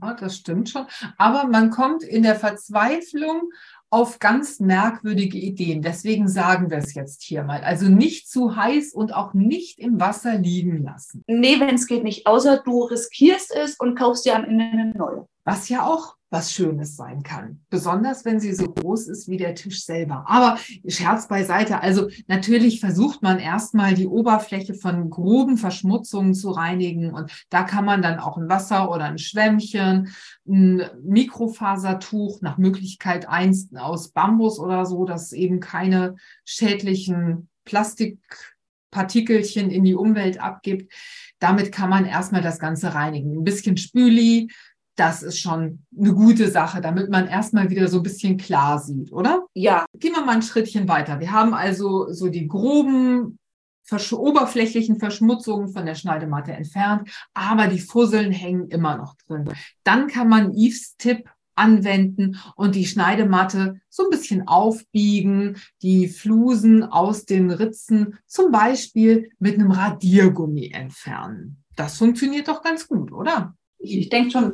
[0.00, 0.86] Ja, das stimmt schon.
[1.18, 3.50] Aber man kommt in der Verzweiflung
[3.92, 5.82] auf ganz merkwürdige Ideen.
[5.82, 7.62] Deswegen sagen wir es jetzt hier mal.
[7.62, 11.22] Also nicht zu heiß und auch nicht im Wasser liegen lassen.
[11.26, 14.92] Nee, wenn es geht nicht, außer du riskierst es und kaufst dir am Ende eine
[14.96, 15.28] neue.
[15.44, 17.60] Was ja auch was Schönes sein kann.
[17.68, 20.24] Besonders wenn sie so groß ist wie der Tisch selber.
[20.26, 20.56] Aber
[20.88, 21.82] Scherz beiseite.
[21.82, 27.12] Also natürlich versucht man erstmal die Oberfläche von groben Verschmutzungen zu reinigen.
[27.12, 30.08] Und da kann man dann auch ein Wasser oder ein Schwämmchen,
[30.48, 36.14] ein Mikrofasertuch, nach Möglichkeit eins aus Bambus oder so, das eben keine
[36.46, 40.90] schädlichen Plastikpartikelchen in die Umwelt abgibt.
[41.38, 43.36] Damit kann man erstmal das Ganze reinigen.
[43.36, 44.48] Ein bisschen Spüli,
[44.96, 49.12] das ist schon eine gute Sache, damit man erstmal wieder so ein bisschen klar sieht,
[49.12, 49.46] oder?
[49.54, 49.86] Ja.
[49.98, 51.20] Gehen wir mal ein Schrittchen weiter.
[51.20, 53.38] Wir haben also so die groben
[53.84, 59.50] versch oberflächlichen Verschmutzungen von der Schneidematte entfernt, aber die Fusseln hängen immer noch drin.
[59.82, 66.84] Dann kann man Yves Tipp anwenden und die Schneidematte so ein bisschen aufbiegen, die Flusen
[66.84, 71.62] aus den Ritzen zum Beispiel mit einem Radiergummi entfernen.
[71.76, 73.54] Das funktioniert doch ganz gut, oder?
[73.78, 74.52] Ich denke schon,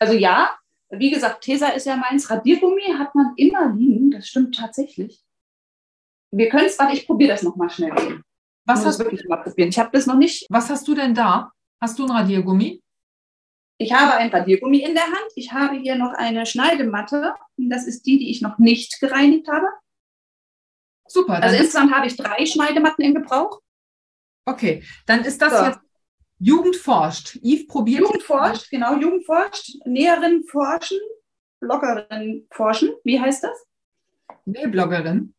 [0.00, 0.56] also ja,
[0.90, 2.28] wie gesagt, Tesa ist ja meins.
[2.30, 4.10] Radiergummi hat man immer liegen.
[4.10, 5.22] Das stimmt tatsächlich.
[6.32, 8.22] Wir können es, warte, ich probiere das nochmal schnell.
[8.64, 9.68] Was Ich hast, es wirklich mal probieren.
[9.68, 10.46] Ich habe das noch nicht.
[10.50, 11.52] was hast du denn da?
[11.80, 12.82] Hast du ein Radiergummi?
[13.78, 15.30] Ich habe ein Radiergummi in der Hand.
[15.36, 17.34] Ich habe hier noch eine Schneidematte.
[17.56, 19.66] Das ist die, die ich noch nicht gereinigt habe.
[21.08, 21.42] Super.
[21.42, 23.60] Also insgesamt habe ich drei Schneidematten in Gebrauch.
[24.46, 25.64] okay, dann ist das So.
[25.64, 25.80] jetzt
[26.40, 27.36] Jugend forscht.
[27.42, 28.00] Yves probiert.
[28.00, 29.76] Jugend forscht, genau, Jugend forscht.
[29.84, 30.98] Näherin forschen,
[31.60, 32.94] Bloggerin forschen.
[33.04, 33.66] Wie heißt das?
[34.46, 35.34] Nee, Bloggerin.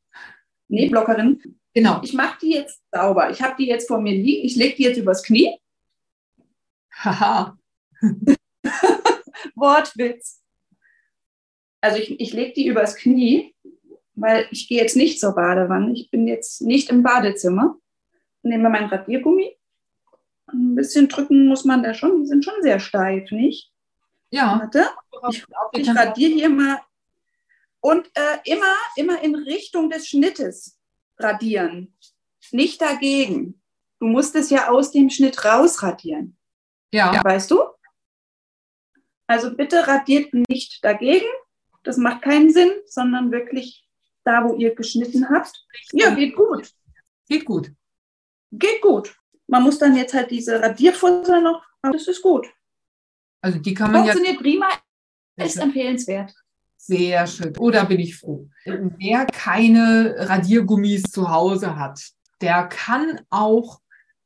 [0.68, 1.42] Nee, Bloggerin.
[1.74, 2.02] Genau.
[2.04, 3.32] Ich mache die jetzt sauber.
[3.32, 4.46] Ich habe die jetzt vor mir liegen.
[4.46, 5.58] Ich lege die jetzt übers Knie.
[6.94, 7.58] Haha.
[9.56, 10.44] Wortwitz.
[11.82, 13.56] Also ich, ich lege die übers Knie,
[14.14, 15.94] weil ich gehe jetzt nicht zur Badewanne.
[15.94, 17.76] Ich bin jetzt nicht im Badezimmer.
[18.44, 19.58] Nehme mein Radiergummi.
[20.54, 22.22] Ein bisschen drücken muss man da schon.
[22.22, 23.72] Die sind schon sehr steif, nicht?
[24.32, 24.60] Ja.
[24.60, 24.88] Warte.
[25.30, 26.80] Ich, ich radiere hier mal.
[27.80, 30.80] Und äh, immer, immer in Richtung des Schnittes
[31.18, 31.96] radieren.
[32.52, 33.62] Nicht dagegen.
[34.00, 36.38] Du musst es ja aus dem Schnitt rausradieren.
[36.92, 37.24] Ja.
[37.24, 37.64] Weißt du?
[39.28, 41.26] Also bitte radiert nicht dagegen.
[41.84, 43.88] Das macht keinen Sinn, sondern wirklich
[44.24, 45.66] da, wo ihr geschnitten habt.
[45.94, 46.72] Ja, geht gut.
[47.28, 47.72] Geht gut.
[48.52, 49.16] Geht gut.
[49.52, 52.48] Man muss dann jetzt halt diese Radierfutter noch, aber das ist gut.
[53.42, 54.68] Also die kann man Funktioniert ja prima,
[55.36, 56.34] ist empfehlenswert.
[56.78, 57.56] Sehr schön.
[57.58, 58.48] Oder oh, bin ich froh.
[58.64, 62.02] Wer keine Radiergummis zu Hause hat,
[62.40, 63.82] der kann auch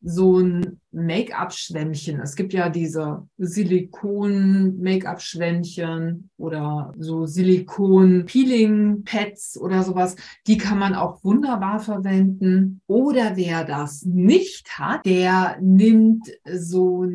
[0.08, 2.20] so ein Make-up-Schwämmchen.
[2.20, 10.16] Es gibt ja diese Silikon-Make-up-Schwämmchen oder so Silikon-Peeling-Pads oder sowas.
[10.46, 12.82] Die kann man auch wunderbar verwenden.
[12.86, 17.08] Oder wer das nicht hat, der nimmt so,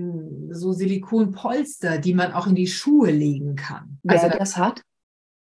[0.50, 4.00] so Silikonpolster, die man auch in die Schuhe legen kann.
[4.02, 4.82] Wer also, das hat?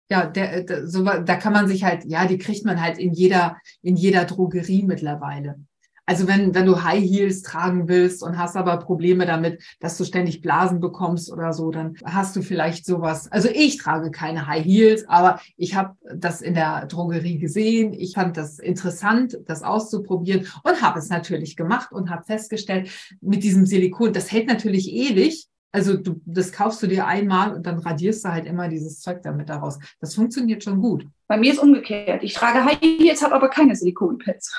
[0.10, 3.14] ja, der, der, so, da kann man sich halt, ja, die kriegt man halt in
[3.14, 5.56] jeder, in jeder Drogerie mittlerweile.
[6.06, 10.04] Also wenn, wenn du High Heels tragen willst und hast aber Probleme damit, dass du
[10.04, 13.32] ständig Blasen bekommst oder so, dann hast du vielleicht sowas.
[13.32, 17.94] Also ich trage keine High Heels, aber ich habe das in der Drogerie gesehen.
[17.94, 22.90] Ich fand das interessant, das auszuprobieren und habe es natürlich gemacht und habe festgestellt,
[23.22, 27.66] mit diesem Silikon, das hält natürlich ewig, also du, das kaufst du dir einmal und
[27.66, 29.80] dann radierst du halt immer dieses Zeug damit daraus.
[30.02, 31.08] Das funktioniert schon gut.
[31.28, 32.24] Bei mir ist umgekehrt.
[32.24, 34.54] Ich trage High Heels, habe aber keine Silikonpads.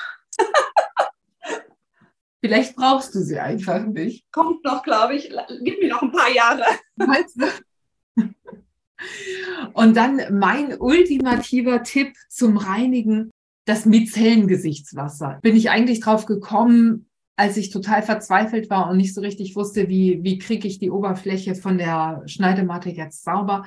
[2.43, 4.29] Vielleicht brauchst du sie einfach nicht.
[4.33, 5.31] Kommt noch, glaube ich.
[5.63, 6.63] Gib mir noch ein paar Jahre.
[6.97, 7.45] Meinst du?
[9.73, 13.31] Und dann mein ultimativer Tipp zum Reinigen,
[13.65, 15.39] das Micellen-Gesichtswasser.
[15.41, 19.87] Bin ich eigentlich drauf gekommen, als ich total verzweifelt war und nicht so richtig wusste,
[19.87, 23.63] wie, wie kriege ich die Oberfläche von der Schneidematte jetzt sauber.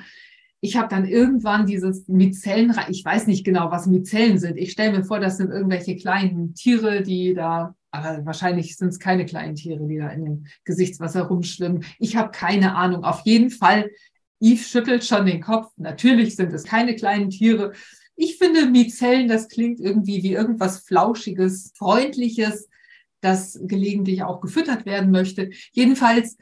[0.61, 4.57] Ich habe dann irgendwann dieses Mizellen, ich weiß nicht genau, was Mizellen sind.
[4.57, 8.99] Ich stelle mir vor, das sind irgendwelche kleinen Tiere, die da, aber wahrscheinlich sind es
[8.99, 11.85] keine kleinen Tiere, die da in dem Gesichtswasser rumschwimmen.
[11.99, 13.03] Ich habe keine Ahnung.
[13.03, 13.89] Auf jeden Fall,
[14.39, 15.71] Yves schüttelt schon den Kopf.
[15.77, 17.73] Natürlich sind es keine kleinen Tiere.
[18.15, 22.67] Ich finde Mizellen, das klingt irgendwie wie irgendwas Flauschiges, Freundliches
[23.21, 25.49] das gelegentlich auch gefüttert werden möchte.
[25.71, 26.37] Jedenfalls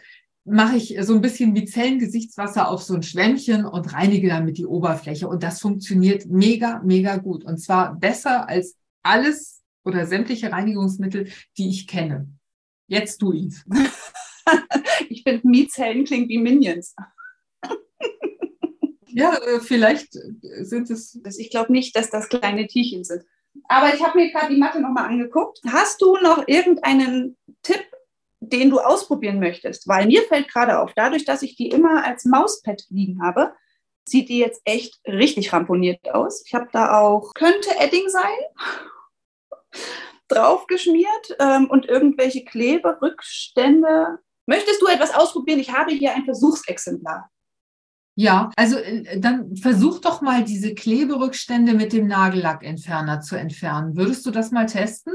[0.45, 5.27] mache ich so ein bisschen Micellengesichtswasser auf so ein Schwämmchen und reinige damit die Oberfläche.
[5.27, 7.43] Und das funktioniert mega, mega gut.
[7.43, 9.54] Und zwar besser als alles
[9.85, 12.27] oder sämtliche Reinigungsmittel, die ich kenne.
[12.87, 13.63] Jetzt du, Yves.
[15.09, 16.95] ich finde, Mizellen klingt wie Minions.
[19.07, 21.17] ja, äh, vielleicht sind es.
[21.37, 23.23] Ich glaube nicht, dass das kleine Tierchen sind.
[23.67, 25.61] Aber ich habe mir gerade die Matte nochmal angeguckt.
[25.67, 27.85] Hast du noch irgendeinen Tipp,
[28.41, 29.87] den du ausprobieren möchtest?
[29.87, 33.53] Weil mir fällt gerade auf, dadurch, dass ich die immer als Mauspad liegen habe,
[34.07, 36.43] sieht die jetzt echt richtig ramponiert aus.
[36.45, 38.37] Ich habe da auch, könnte Edding sein,
[40.27, 44.19] draufgeschmiert ähm, und irgendwelche Kleberückstände.
[44.47, 45.59] Möchtest du etwas ausprobieren?
[45.59, 47.29] Ich habe hier ein Versuchsexemplar.
[48.17, 53.97] Ja, also äh, dann versuch doch mal diese Kleberückstände mit dem Nagellackentferner zu entfernen.
[53.97, 55.13] Würdest du das mal testen?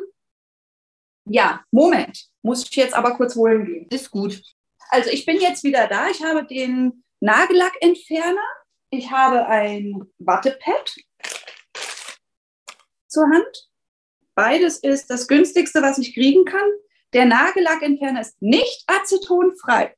[1.25, 2.27] Ja, Moment.
[2.43, 3.87] Muss ich jetzt aber kurz holen gehen.
[3.91, 4.43] Ist gut.
[4.91, 6.09] Also ich bin jetzt wieder da.
[6.09, 8.41] Ich habe den Nagellackentferner.
[8.91, 10.97] Ich habe ein Wattepad
[13.09, 13.70] zur Hand.
[14.41, 16.67] Beides ist das günstigste, was ich kriegen kann.
[17.13, 19.95] Der Nagellackentferner ist nicht acetonfrei.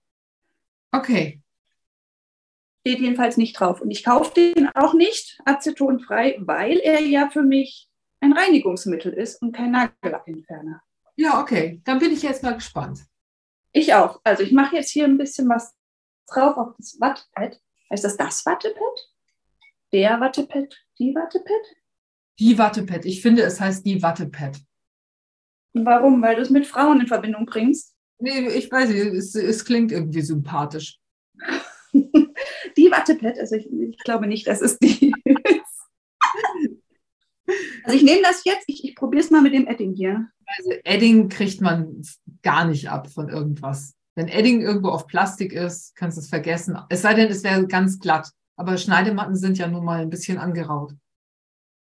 [0.90, 1.40] Okay.
[2.80, 3.80] Steht jedenfalls nicht drauf.
[3.80, 9.40] Und ich kaufe den auch nicht acetonfrei, weil er ja für mich ein Reinigungsmittel ist
[9.42, 10.82] und kein Nagellackentferner.
[11.14, 11.80] Ja, okay.
[11.84, 12.98] Dann bin ich jetzt mal gespannt.
[13.70, 14.20] Ich auch.
[14.24, 15.72] Also ich mache jetzt hier ein bisschen was
[16.26, 17.60] drauf auf das Wattepad.
[17.92, 19.08] Heißt das das Wattepad?
[19.92, 20.74] Der Wattepad?
[20.98, 21.76] Die Wattepad?
[22.38, 23.04] Die Wattepad.
[23.04, 24.58] Ich finde, es heißt die Wattepad.
[25.74, 26.22] Warum?
[26.22, 27.94] Weil du es mit Frauen in Verbindung bringst?
[28.18, 29.00] Nee, ich weiß nicht.
[29.00, 30.98] Es, es klingt irgendwie sympathisch.
[31.92, 35.72] die Wattepad, also ich, ich, glaube nicht, dass es die ist.
[37.84, 40.28] Also ich nehme das jetzt, ich, ich probiere es mal mit dem Edding hier.
[40.46, 42.02] Also Edding kriegt man
[42.42, 43.94] gar nicht ab von irgendwas.
[44.14, 46.78] Wenn Edding irgendwo auf Plastik ist, kannst du es vergessen.
[46.90, 48.30] Es sei denn, es wäre ganz glatt.
[48.56, 50.92] Aber Schneidematten sind ja nun mal ein bisschen angeraut.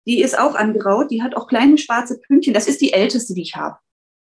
[0.07, 2.55] Die ist auch angeraut, die hat auch kleine schwarze Pünktchen.
[2.55, 3.79] Das ist die älteste, die ich habe.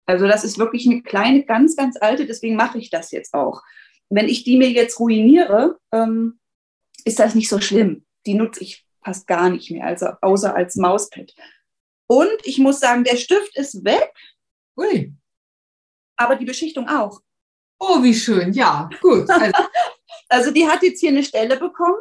[0.06, 3.62] Also das ist wirklich eine kleine, ganz, ganz alte, deswegen mache ich das jetzt auch.
[4.10, 6.40] Wenn ich die mir jetzt ruiniere, ähm,
[7.06, 8.06] ist das nicht so schlimm.
[8.26, 11.34] Die nutze ich fast gar nicht mehr, also außer als Mauspad.
[12.08, 14.12] Und ich muss sagen, der Stift ist weg.
[14.76, 15.14] Ui.
[16.18, 17.22] Aber die Beschichtung auch.
[17.80, 18.52] Oh, wie schön.
[18.54, 19.30] Ja, gut.
[19.40, 19.54] Also,
[20.28, 21.98] also die hat jetzt hier eine Stelle bekommen.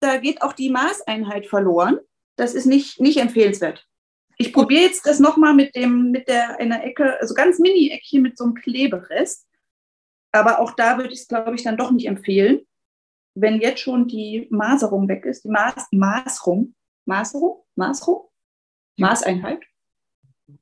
[0.00, 2.00] Da geht auch die Maßeinheit verloren.
[2.40, 3.86] Das ist nicht, nicht empfehlenswert.
[4.38, 8.38] Ich probiere jetzt das nochmal mit dem, mit der einer Ecke, also ganz Mini-Eckchen mit
[8.38, 9.46] so einem Kleberest.
[10.32, 12.60] Aber auch da würde ich es, glaube ich, dann doch nicht empfehlen.
[13.34, 16.74] Wenn jetzt schon die Maserung weg ist, die Maß, Maßrung,
[17.04, 18.30] Maßerung, Maßrung,
[18.96, 19.62] Maßeinheit.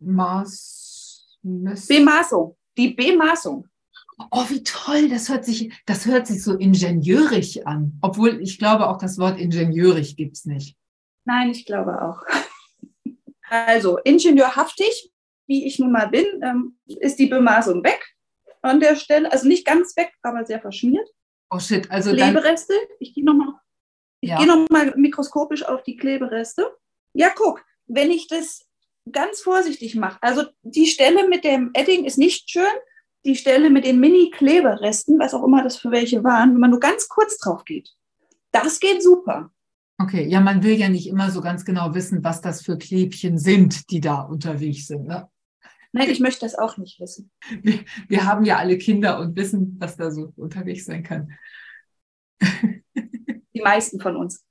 [0.00, 1.38] Maß.
[1.42, 3.68] Bemaßung, die Bemaßung.
[4.32, 7.98] Oh, wie toll, das hört sich, das hört sich so ingenieurig an.
[8.02, 10.77] Obwohl ich glaube, auch das Wort ingenieurig gibt es nicht.
[11.28, 12.22] Nein, ich glaube auch.
[13.50, 15.12] Also ingenieurhaftig,
[15.46, 18.02] wie ich nun mal bin, ähm, ist die Bemaßung weg
[18.62, 19.30] an der Stelle.
[19.30, 21.06] Also nicht ganz weg, aber sehr verschmiert.
[21.50, 22.72] Oh shit, also Klebereste.
[22.98, 23.54] Ich gehe nochmal
[24.20, 24.38] ich ja.
[24.38, 26.74] gehe nochmal mikroskopisch auf die Klebereste.
[27.12, 28.66] Ja, guck, wenn ich das
[29.12, 32.64] ganz vorsichtig mache, also die Stelle mit dem Edding ist nicht schön,
[33.26, 36.80] die Stelle mit den Mini-Kleberesten, was auch immer das für welche waren, wenn man nur
[36.80, 37.90] ganz kurz drauf geht,
[38.50, 39.50] das geht super.
[40.00, 43.36] Okay, ja, man will ja nicht immer so ganz genau wissen, was das für Klebchen
[43.36, 45.06] sind, die da unterwegs sind.
[45.06, 45.28] Ne?
[45.92, 47.32] Nein, ich möchte das auch nicht wissen.
[47.62, 51.32] Wir, wir, haben ja alle Kinder und wissen, was da so unterwegs sein kann.
[53.54, 54.44] Die meisten von uns.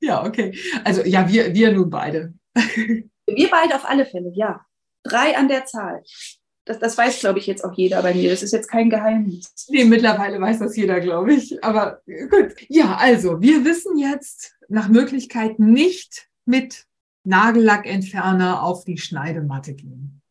[0.00, 0.56] Ja, okay.
[0.84, 2.32] Also ja, wir, wir nun beide.
[2.54, 4.64] Wir beide auf alle Fälle, ja.
[5.02, 6.02] Drei an der Zahl.
[6.64, 8.30] Das, das weiß, glaube ich, jetzt auch jeder bei mir.
[8.30, 9.52] Das ist jetzt kein Geheimnis.
[9.68, 11.62] Nee, mittlerweile weiß das jeder, glaube ich.
[11.62, 12.00] Aber
[12.30, 12.54] gut.
[12.68, 16.86] Ja, also, wir wissen jetzt nach Möglichkeit nicht mit
[17.24, 20.22] Nagellackentferner auf die Schneidematte gehen.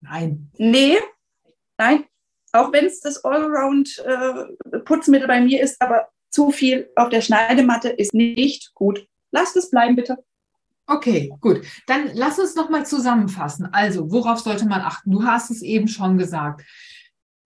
[0.00, 0.50] Nein.
[0.58, 0.98] Nee,
[1.78, 2.04] nein.
[2.52, 7.90] Auch wenn es das Allround-Putzmittel äh, bei mir ist, aber zu viel auf der Schneidematte
[7.90, 9.06] ist nicht gut.
[9.30, 10.18] Lasst es bleiben, bitte.
[10.86, 11.64] Okay, gut.
[11.86, 13.66] Dann lass uns noch mal zusammenfassen.
[13.72, 15.10] Also, worauf sollte man achten?
[15.10, 16.64] Du hast es eben schon gesagt.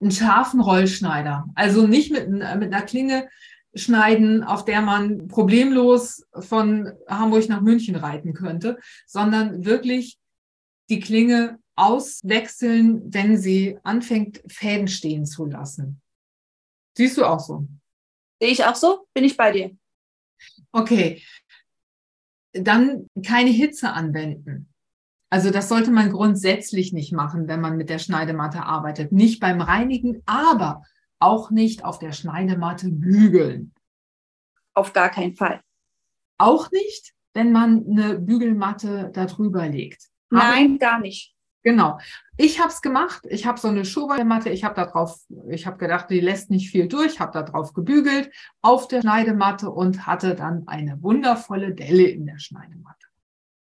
[0.00, 1.46] Einen scharfen Rollschneider.
[1.54, 3.28] Also nicht mit, mit einer Klinge
[3.74, 10.18] schneiden, auf der man problemlos von Hamburg nach München reiten könnte, sondern wirklich
[10.88, 16.00] die Klinge auswechseln, wenn sie anfängt, Fäden stehen zu lassen.
[16.96, 17.66] Siehst du auch so?
[18.40, 19.06] Sehe ich auch so?
[19.12, 19.76] Bin ich bei dir?
[20.72, 21.22] Okay,
[22.62, 24.68] dann keine Hitze anwenden.
[25.30, 29.12] Also das sollte man grundsätzlich nicht machen, wenn man mit der Schneidematte arbeitet.
[29.12, 30.82] Nicht beim Reinigen, aber
[31.18, 33.72] auch nicht auf der Schneidematte bügeln.
[34.74, 35.60] Auf gar keinen Fall.
[36.38, 40.08] Auch nicht, wenn man eine Bügelmatte darüber legt.
[40.30, 41.35] Nein, gar nicht.
[41.66, 41.98] Genau.
[42.36, 43.26] Ich habe es gemacht.
[43.28, 44.50] Ich habe so eine Schuhballmatte.
[44.50, 47.18] Ich habe da drauf, ich habe gedacht, die lässt nicht viel durch.
[47.18, 48.30] Habe da drauf gebügelt
[48.62, 53.08] auf der Schneidematte und hatte dann eine wundervolle Delle in der Schneidematte.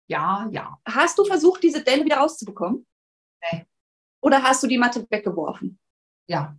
[0.05, 0.77] Ja, ja.
[0.85, 2.85] Hast du versucht, diese Delle wieder rauszubekommen?
[3.51, 3.65] Nee.
[4.21, 5.79] Oder hast du die Matte weggeworfen?
[6.27, 6.55] Ja.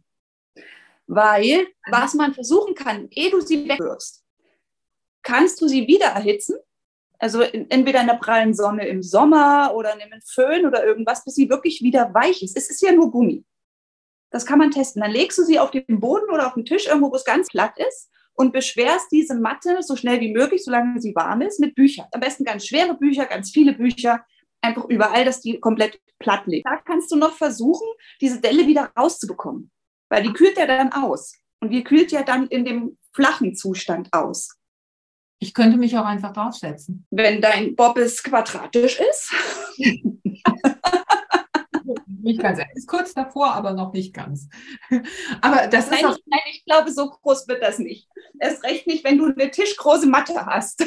[1.06, 4.24] Weil, was man versuchen kann, ehe du sie wegwirfst,
[5.22, 6.56] kannst du sie wieder erhitzen
[7.18, 11.34] also entweder in der prallen Sonne im Sommer oder in einem Föhn oder irgendwas, bis
[11.34, 12.56] sie wirklich wieder weich ist.
[12.56, 13.44] Es ist ja nur Gummi.
[14.30, 15.02] Das kann man testen.
[15.02, 17.48] Dann legst du sie auf den Boden oder auf den Tisch, irgendwo, wo es ganz
[17.48, 21.74] platt ist, und beschwerst diese Matte so schnell wie möglich, solange sie warm ist, mit
[21.74, 22.06] Büchern.
[22.12, 24.24] Am besten ganz schwere Bücher, ganz viele Bücher,
[24.60, 26.66] einfach überall, dass die komplett platt liegt.
[26.66, 27.86] Da kannst du noch versuchen,
[28.20, 29.70] diese Delle wieder rauszubekommen,
[30.10, 31.34] weil die kühlt ja dann aus.
[31.60, 34.56] Und die kühlt ja dann in dem flachen Zustand aus.
[35.38, 37.06] Ich könnte mich auch einfach draufsetzen.
[37.10, 39.32] Wenn dein Bobbes quadratisch ist.
[42.22, 42.58] nicht ganz.
[42.58, 44.48] Er ist kurz davor, aber noch nicht ganz.
[45.40, 48.08] Aber das nein, ist auch nein, ich glaube, so groß wird das nicht.
[48.38, 50.84] Erst recht nicht, wenn du eine tischgroße Matte hast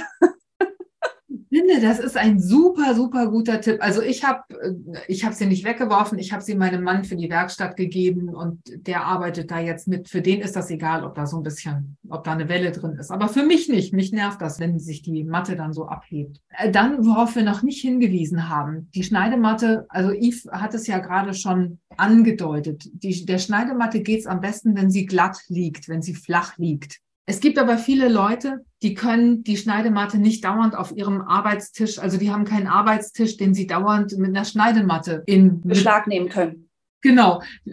[1.49, 3.77] finde, das ist ein super, super guter Tipp.
[3.81, 4.73] Also ich habe äh,
[5.07, 8.61] ich hab sie nicht weggeworfen, ich habe sie meinem Mann für die Werkstatt gegeben und
[8.87, 10.09] der arbeitet da jetzt mit.
[10.09, 12.97] Für den ist das egal, ob da so ein bisschen, ob da eine Welle drin
[12.99, 13.11] ist.
[13.11, 13.93] Aber für mich nicht.
[13.93, 16.39] Mich nervt das, wenn sich die Matte dann so abhebt.
[16.57, 20.99] Äh, dann, worauf wir noch nicht hingewiesen haben, die Schneidematte, also Yves hat es ja
[20.99, 22.89] gerade schon angedeutet.
[22.93, 26.99] Die, der Schneidematte geht es am besten, wenn sie glatt liegt, wenn sie flach liegt.
[27.29, 32.17] Es gibt aber viele Leute, die können die Schneidematte nicht dauernd auf ihrem Arbeitstisch, also
[32.17, 36.71] die haben keinen Arbeitstisch, den sie dauernd mit einer Schneidematte in Beschlag nehmen können.
[37.01, 37.43] Genau.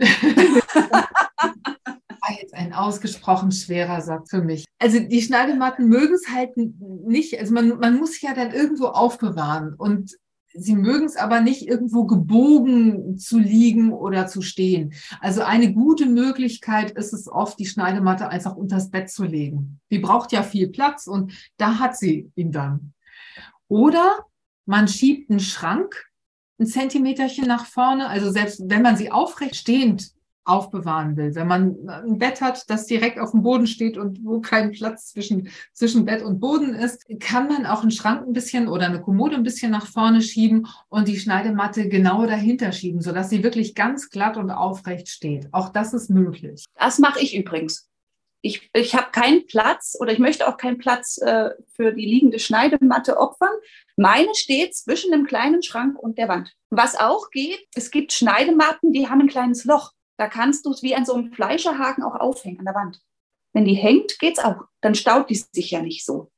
[2.29, 4.67] war jetzt ein ausgesprochen schwerer Satz für mich.
[4.79, 7.41] Also die Schneidematten mögen es halt nicht.
[7.41, 10.13] Also man, man muss ja dann irgendwo aufbewahren und
[10.59, 14.93] sie mögen es aber nicht irgendwo gebogen zu liegen oder zu stehen.
[15.21, 19.81] Also eine gute Möglichkeit ist es oft, die Schneidematte einfach unters Bett zu legen.
[19.91, 22.93] Die braucht ja viel Platz und da hat sie ihn dann.
[23.69, 24.27] Oder
[24.65, 26.07] man schiebt einen Schrank
[26.59, 28.09] ein Zentimeterchen nach vorne.
[28.09, 30.16] Also selbst wenn man sie aufrecht stehend
[30.47, 31.35] aufbewahren will.
[31.35, 35.13] Wenn man ein Bett hat, das direkt auf dem Boden steht und wo kein Platz
[35.13, 39.01] zwischen, zwischen Bett und Boden ist, kann man auch einen Schrank ein bisschen oder eine
[39.01, 43.75] Kommode ein bisschen nach vorne schieben und die Schneidematte genau dahinter schieben, sodass sie wirklich
[43.75, 45.49] ganz glatt und aufrecht steht.
[45.53, 46.65] Auch das ist möglich.
[46.79, 47.89] Das mache ich übrigens.
[48.43, 52.39] Ich, ich habe keinen Platz oder ich möchte auch keinen Platz äh, für die liegende
[52.39, 53.51] Schneidematte opfern.
[53.97, 56.53] Meine steht zwischen dem kleinen Schrank und der Wand.
[56.71, 59.91] Was auch geht, es gibt Schneidematten, die haben ein kleines Loch.
[60.17, 63.01] Da kannst du es wie an so einem Fleischerhaken auch aufhängen an der Wand.
[63.53, 64.65] Wenn die hängt, geht's auch.
[64.81, 66.31] Dann staut die sich ja nicht so.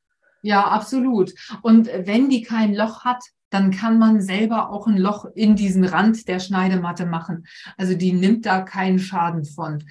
[0.43, 1.35] Ja, absolut.
[1.62, 5.85] Und wenn die kein Loch hat, dann kann man selber auch ein Loch in diesen
[5.85, 7.47] Rand der Schneidematte machen.
[7.76, 9.85] Also die nimmt da keinen Schaden von.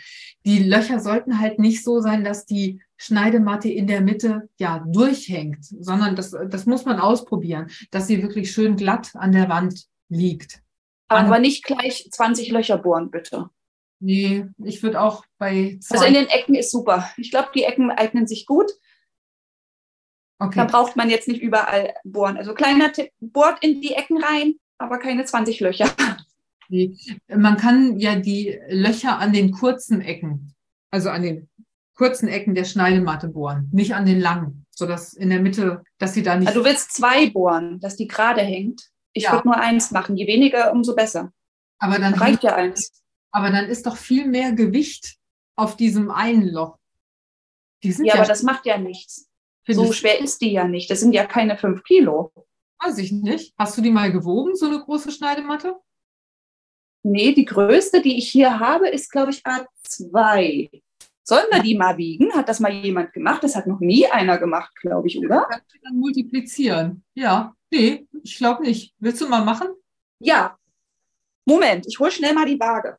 [0.46, 5.66] Die Löcher sollten halt nicht so sein, dass die Schneidematte in der Mitte ja durchhängt,
[5.66, 10.62] sondern das, das muss man ausprobieren, dass sie wirklich schön glatt an der Wand liegt.
[11.08, 13.50] Aber nicht gleich 20 Löcher bohren, bitte.
[14.00, 15.96] Nee, ich würde auch bei zwei.
[15.96, 17.10] Also in den Ecken ist super.
[17.18, 18.72] Ich glaube, die Ecken eignen sich gut.
[20.40, 20.56] Okay.
[20.56, 22.38] Da braucht man jetzt nicht überall bohren.
[22.38, 25.90] Also kleiner Tipp, bohrt in die Ecken rein, aber keine 20 Löcher.
[26.70, 26.96] Nee.
[27.28, 30.54] Man kann ja die Löcher an den kurzen Ecken,
[30.92, 31.50] also an den
[31.96, 36.24] kurzen Ecken der Schneidematte bohren, nicht an den langen, sodass in der Mitte, dass sie
[36.24, 36.48] da nicht.
[36.48, 38.90] Also du willst zwei bohren, dass die gerade hängt.
[39.14, 39.32] Ich ja.
[39.32, 40.18] würde nur eins machen.
[40.18, 41.32] Je weniger, umso besser.
[41.80, 42.92] Aber dann reicht ja eins.
[43.38, 45.20] Aber dann ist doch viel mehr Gewicht
[45.56, 46.80] auf diesem einen Loch.
[47.84, 49.30] ja, ja, aber das macht ja nichts.
[49.68, 50.90] So schwer ist die ja nicht.
[50.90, 52.34] Das sind ja keine fünf Kilo.
[52.80, 53.54] Weiß ich nicht.
[53.56, 55.76] Hast du die mal gewogen, so eine große Schneidematte?
[57.04, 60.82] Nee, die größte, die ich hier habe, ist, glaube ich, A2.
[61.22, 62.34] Sollen wir die mal wiegen?
[62.34, 63.44] Hat das mal jemand gemacht?
[63.44, 65.46] Das hat noch nie einer gemacht, glaube ich, oder?
[65.48, 67.04] Kannst du dann multiplizieren.
[67.14, 68.96] Ja, nee, ich glaube nicht.
[68.98, 69.68] Willst du mal machen?
[70.18, 70.58] Ja.
[71.46, 72.98] Moment, ich hole schnell mal die Waage.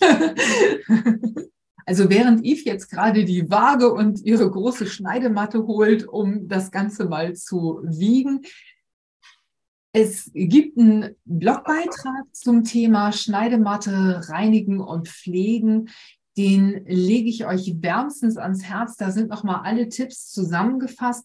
[1.88, 7.04] Also während Yves jetzt gerade die Waage und ihre große Schneidematte holt, um das Ganze
[7.04, 8.42] mal zu wiegen.
[9.92, 15.88] Es gibt einen Blogbeitrag zum Thema Schneidematte reinigen und pflegen.
[16.36, 18.96] Den lege ich euch wärmstens ans Herz.
[18.96, 21.24] Da sind nochmal alle Tipps zusammengefasst.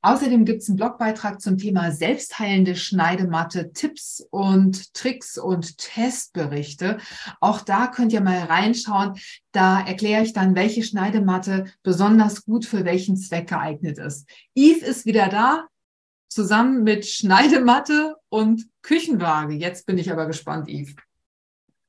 [0.00, 6.98] Außerdem gibt es einen Blogbeitrag zum Thema selbstheilende Schneidematte, Tipps und Tricks und Testberichte.
[7.40, 9.18] Auch da könnt ihr mal reinschauen.
[9.52, 14.28] Da erkläre ich dann, welche Schneidematte besonders gut für welchen Zweck geeignet ist.
[14.54, 15.66] Yves ist wieder da,
[16.28, 19.54] zusammen mit Schneidematte und Küchenwaage.
[19.54, 20.94] Jetzt bin ich aber gespannt, Yves.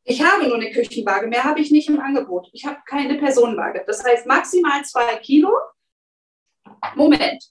[0.09, 2.49] Ich habe nur eine Küchenwaage, mehr habe ich nicht im Angebot.
[2.53, 3.83] Ich habe keine Personenwaage.
[3.85, 5.51] Das heißt maximal zwei Kilo.
[6.95, 7.43] Moment,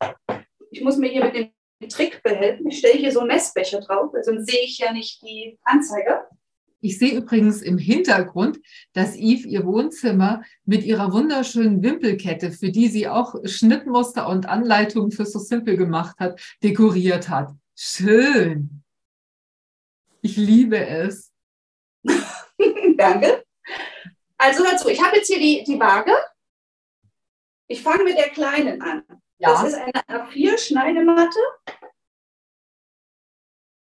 [0.71, 2.67] ich muss mir hier mit dem Trick behelfen.
[2.69, 6.25] Ich stelle hier so einen Messbecher drauf, sonst sehe ich ja nicht die Anzeige.
[6.81, 8.59] Ich sehe übrigens im Hintergrund,
[8.95, 15.11] dass Yves ihr Wohnzimmer mit ihrer wunderschönen Wimpelkette, für die sie auch Schnittmuster und Anleitungen
[15.11, 17.51] für So Simple gemacht hat, dekoriert hat.
[17.75, 18.83] Schön.
[20.23, 21.36] Ich liebe es.
[22.97, 23.45] Danke.
[24.39, 26.13] Also hör zu, ich habe jetzt hier die, die Waage.
[27.69, 29.05] Ich fange mit der kleinen an.
[29.39, 29.51] Ja.
[29.51, 31.39] Das ist eine A4-Schneidematte.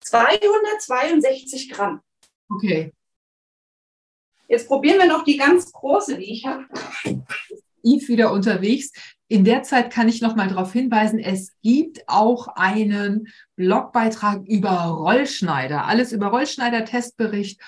[0.01, 2.01] 262 Gramm.
[2.49, 2.93] Okay.
[4.47, 6.65] Jetzt probieren wir noch die ganz große, die ich habe.
[7.83, 8.91] Yves wieder unterwegs.
[9.27, 14.71] In der Zeit kann ich noch mal darauf hinweisen, es gibt auch einen Blogbeitrag über
[14.71, 15.85] Rollschneider.
[15.85, 17.61] Alles über Rollschneider, Testbericht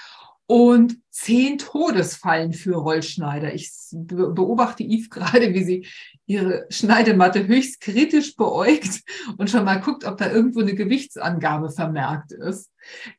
[0.52, 3.54] und zehn Todesfallen für Rollschneider.
[3.54, 5.88] Ich beobachte Yves gerade, wie sie
[6.26, 8.99] ihre Schneidematte höchst kritisch beäugt
[9.38, 12.70] und schon mal guckt, ob da irgendwo eine Gewichtsangabe vermerkt ist.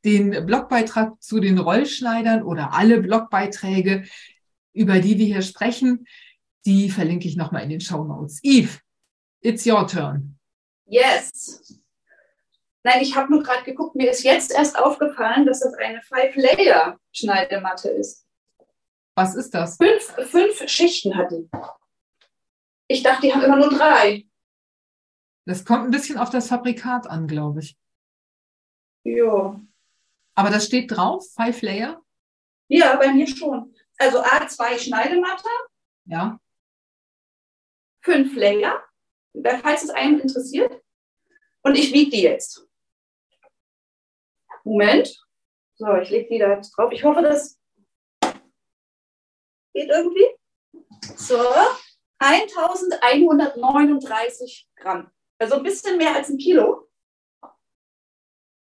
[0.05, 4.05] Den Blogbeitrag zu den Rollschneidern oder alle Blogbeiträge,
[4.75, 6.07] über die wir hier sprechen,
[6.67, 8.41] die verlinke ich nochmal in den Show Notes.
[8.45, 8.79] Yves,
[9.41, 10.37] it's your turn.
[10.85, 11.81] Yes.
[12.85, 17.91] Nein, ich habe nur gerade geguckt, mir ist jetzt erst aufgefallen, dass das eine Five-Layer-Schneidematte
[17.91, 18.27] ist.
[19.15, 19.77] Was ist das?
[19.77, 21.49] Fünf, fünf Schichten hat die.
[22.89, 24.27] Ich dachte, die haben immer nur drei.
[25.45, 27.77] Das kommt ein bisschen auf das Fabrikat an, glaube ich.
[29.05, 29.61] Ja.
[30.35, 32.03] Aber das steht drauf, Five Layer?
[32.69, 33.75] Ja, bei mir schon.
[33.99, 35.49] Also A2 Schneidematte,
[36.07, 36.41] Ja.
[38.01, 38.83] Fünf Layer,
[39.63, 40.83] falls es einen interessiert.
[41.63, 42.67] Und ich wiege die jetzt.
[44.65, 45.17] Moment.
[45.77, 46.93] So, ich lege die da jetzt drauf.
[46.93, 47.59] Ich hoffe, das
[49.75, 50.27] geht irgendwie.
[51.17, 51.43] So,
[52.19, 55.11] 1139 Gramm.
[55.39, 56.89] Also ein bisschen mehr als ein Kilo.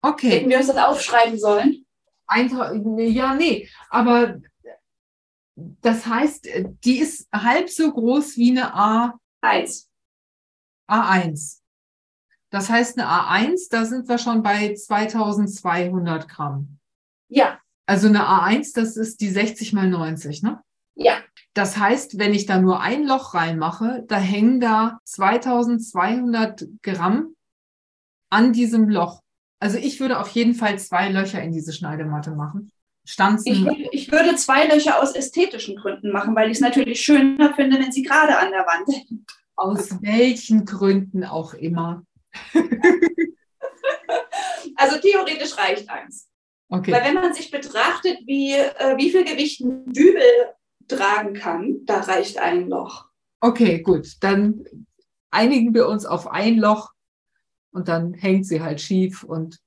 [0.01, 0.29] Okay.
[0.31, 1.85] Hätten wir uns das aufschreiben sollen?
[2.35, 4.41] ja, nee, aber
[5.55, 6.47] das heißt,
[6.83, 8.73] die ist halb so groß wie eine
[9.43, 9.87] A1.
[10.89, 11.62] A1.
[12.53, 16.77] Das heißt, eine A1, da sind wir schon bei 2200 Gramm.
[17.27, 17.59] Ja.
[17.87, 20.61] Also eine A1, das ist die 60 mal 90, ne?
[20.93, 21.17] Ja.
[21.55, 27.35] Das heißt, wenn ich da nur ein Loch reinmache, da hängen da 2200 Gramm
[28.29, 29.21] an diesem Loch.
[29.59, 32.71] Also ich würde auf jeden Fall zwei Löcher in diese Schneidematte machen.
[33.03, 33.51] Stanzen.
[33.51, 37.55] Ich würde, ich würde zwei Löcher aus ästhetischen Gründen machen, weil ich es natürlich schöner
[37.55, 39.31] finde, wenn sie gerade an der Wand hängt.
[39.55, 42.03] Aus welchen Gründen auch immer.
[44.75, 46.29] also theoretisch reicht eins.
[46.69, 46.91] Okay.
[46.91, 50.23] Weil wenn man sich betrachtet, wie, äh, wie viel Gewicht ein Dübel
[50.87, 53.05] tragen kann, da reicht ein Loch.
[53.39, 54.07] Okay, gut.
[54.21, 54.65] Dann
[55.29, 56.91] einigen wir uns auf ein Loch
[57.71, 59.59] und dann hängt sie halt schief und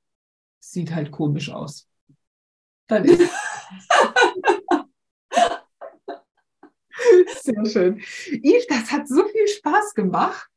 [0.60, 1.88] sieht halt komisch aus.
[2.88, 3.20] Dann ist
[7.42, 7.98] Sehr schön.
[8.42, 10.48] Yves, das hat so viel Spaß gemacht.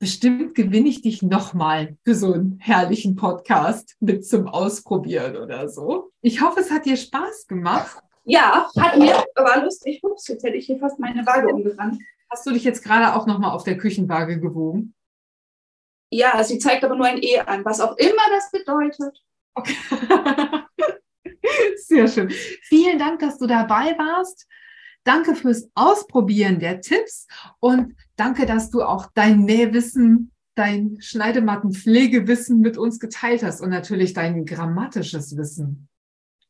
[0.00, 6.10] Bestimmt gewinne ich dich nochmal für so einen herrlichen Podcast mit zum Ausprobieren oder so.
[6.22, 8.02] Ich hoffe, es hat dir Spaß gemacht.
[8.24, 10.02] Ja, hat mir, war lustig.
[10.02, 11.98] Ups, jetzt hätte ich hier fast meine Waage umgerannt.
[12.30, 14.94] Hast du dich jetzt gerade auch nochmal auf der Küchenwaage gewogen?
[16.08, 19.22] Ja, sie zeigt aber nur ein E an, was auch immer das bedeutet.
[19.52, 19.76] Okay.
[21.76, 22.30] Sehr schön.
[22.30, 24.46] Vielen Dank, dass du dabei warst.
[25.04, 27.26] Danke fürs Ausprobieren der Tipps
[27.58, 34.12] und danke, dass du auch dein Nähwissen, dein Schneidemattenpflegewissen mit uns geteilt hast und natürlich
[34.12, 35.88] dein grammatisches Wissen.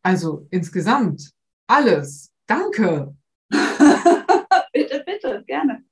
[0.03, 1.31] Also insgesamt
[1.69, 2.33] alles.
[2.47, 3.15] Danke.
[4.73, 5.85] bitte, bitte, gerne.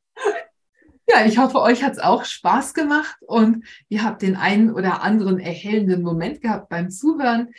[1.10, 5.02] Ja, ich hoffe, euch hat es auch Spaß gemacht und ihr habt den einen oder
[5.02, 7.54] anderen erhellenden Moment gehabt beim Zuhören.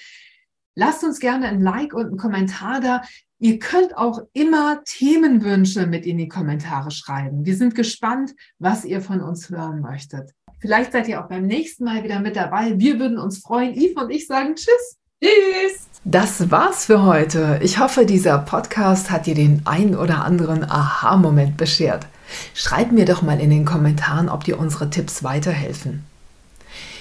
[0.76, 3.02] Lasst uns gerne ein Like und einen Kommentar da.
[3.42, 7.46] Ihr könnt auch immer Themenwünsche mit in die Kommentare schreiben.
[7.46, 10.32] Wir sind gespannt, was ihr von uns hören möchtet.
[10.60, 12.78] Vielleicht seid ihr auch beim nächsten Mal wieder mit dabei.
[12.78, 13.74] Wir würden uns freuen.
[13.76, 14.98] Yves und ich sagen Tschüss.
[15.24, 15.88] Tschüss.
[16.04, 17.60] Das war's für heute.
[17.64, 22.08] Ich hoffe, dieser Podcast hat dir den ein oder anderen Aha-Moment beschert.
[22.54, 26.04] Schreib mir doch mal in den Kommentaren, ob dir unsere Tipps weiterhelfen.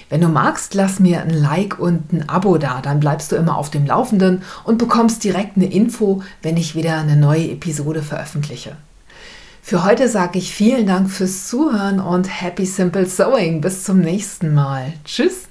[0.08, 3.56] Wenn du magst, lass mir ein Like und ein Abo da, dann bleibst du immer
[3.58, 8.76] auf dem Laufenden und bekommst direkt eine Info, wenn ich wieder eine neue Episode veröffentliche.
[9.62, 13.60] Für heute sage ich vielen Dank fürs Zuhören und Happy Simple Sewing.
[13.60, 14.94] Bis zum nächsten Mal.
[15.04, 15.48] Tschüss.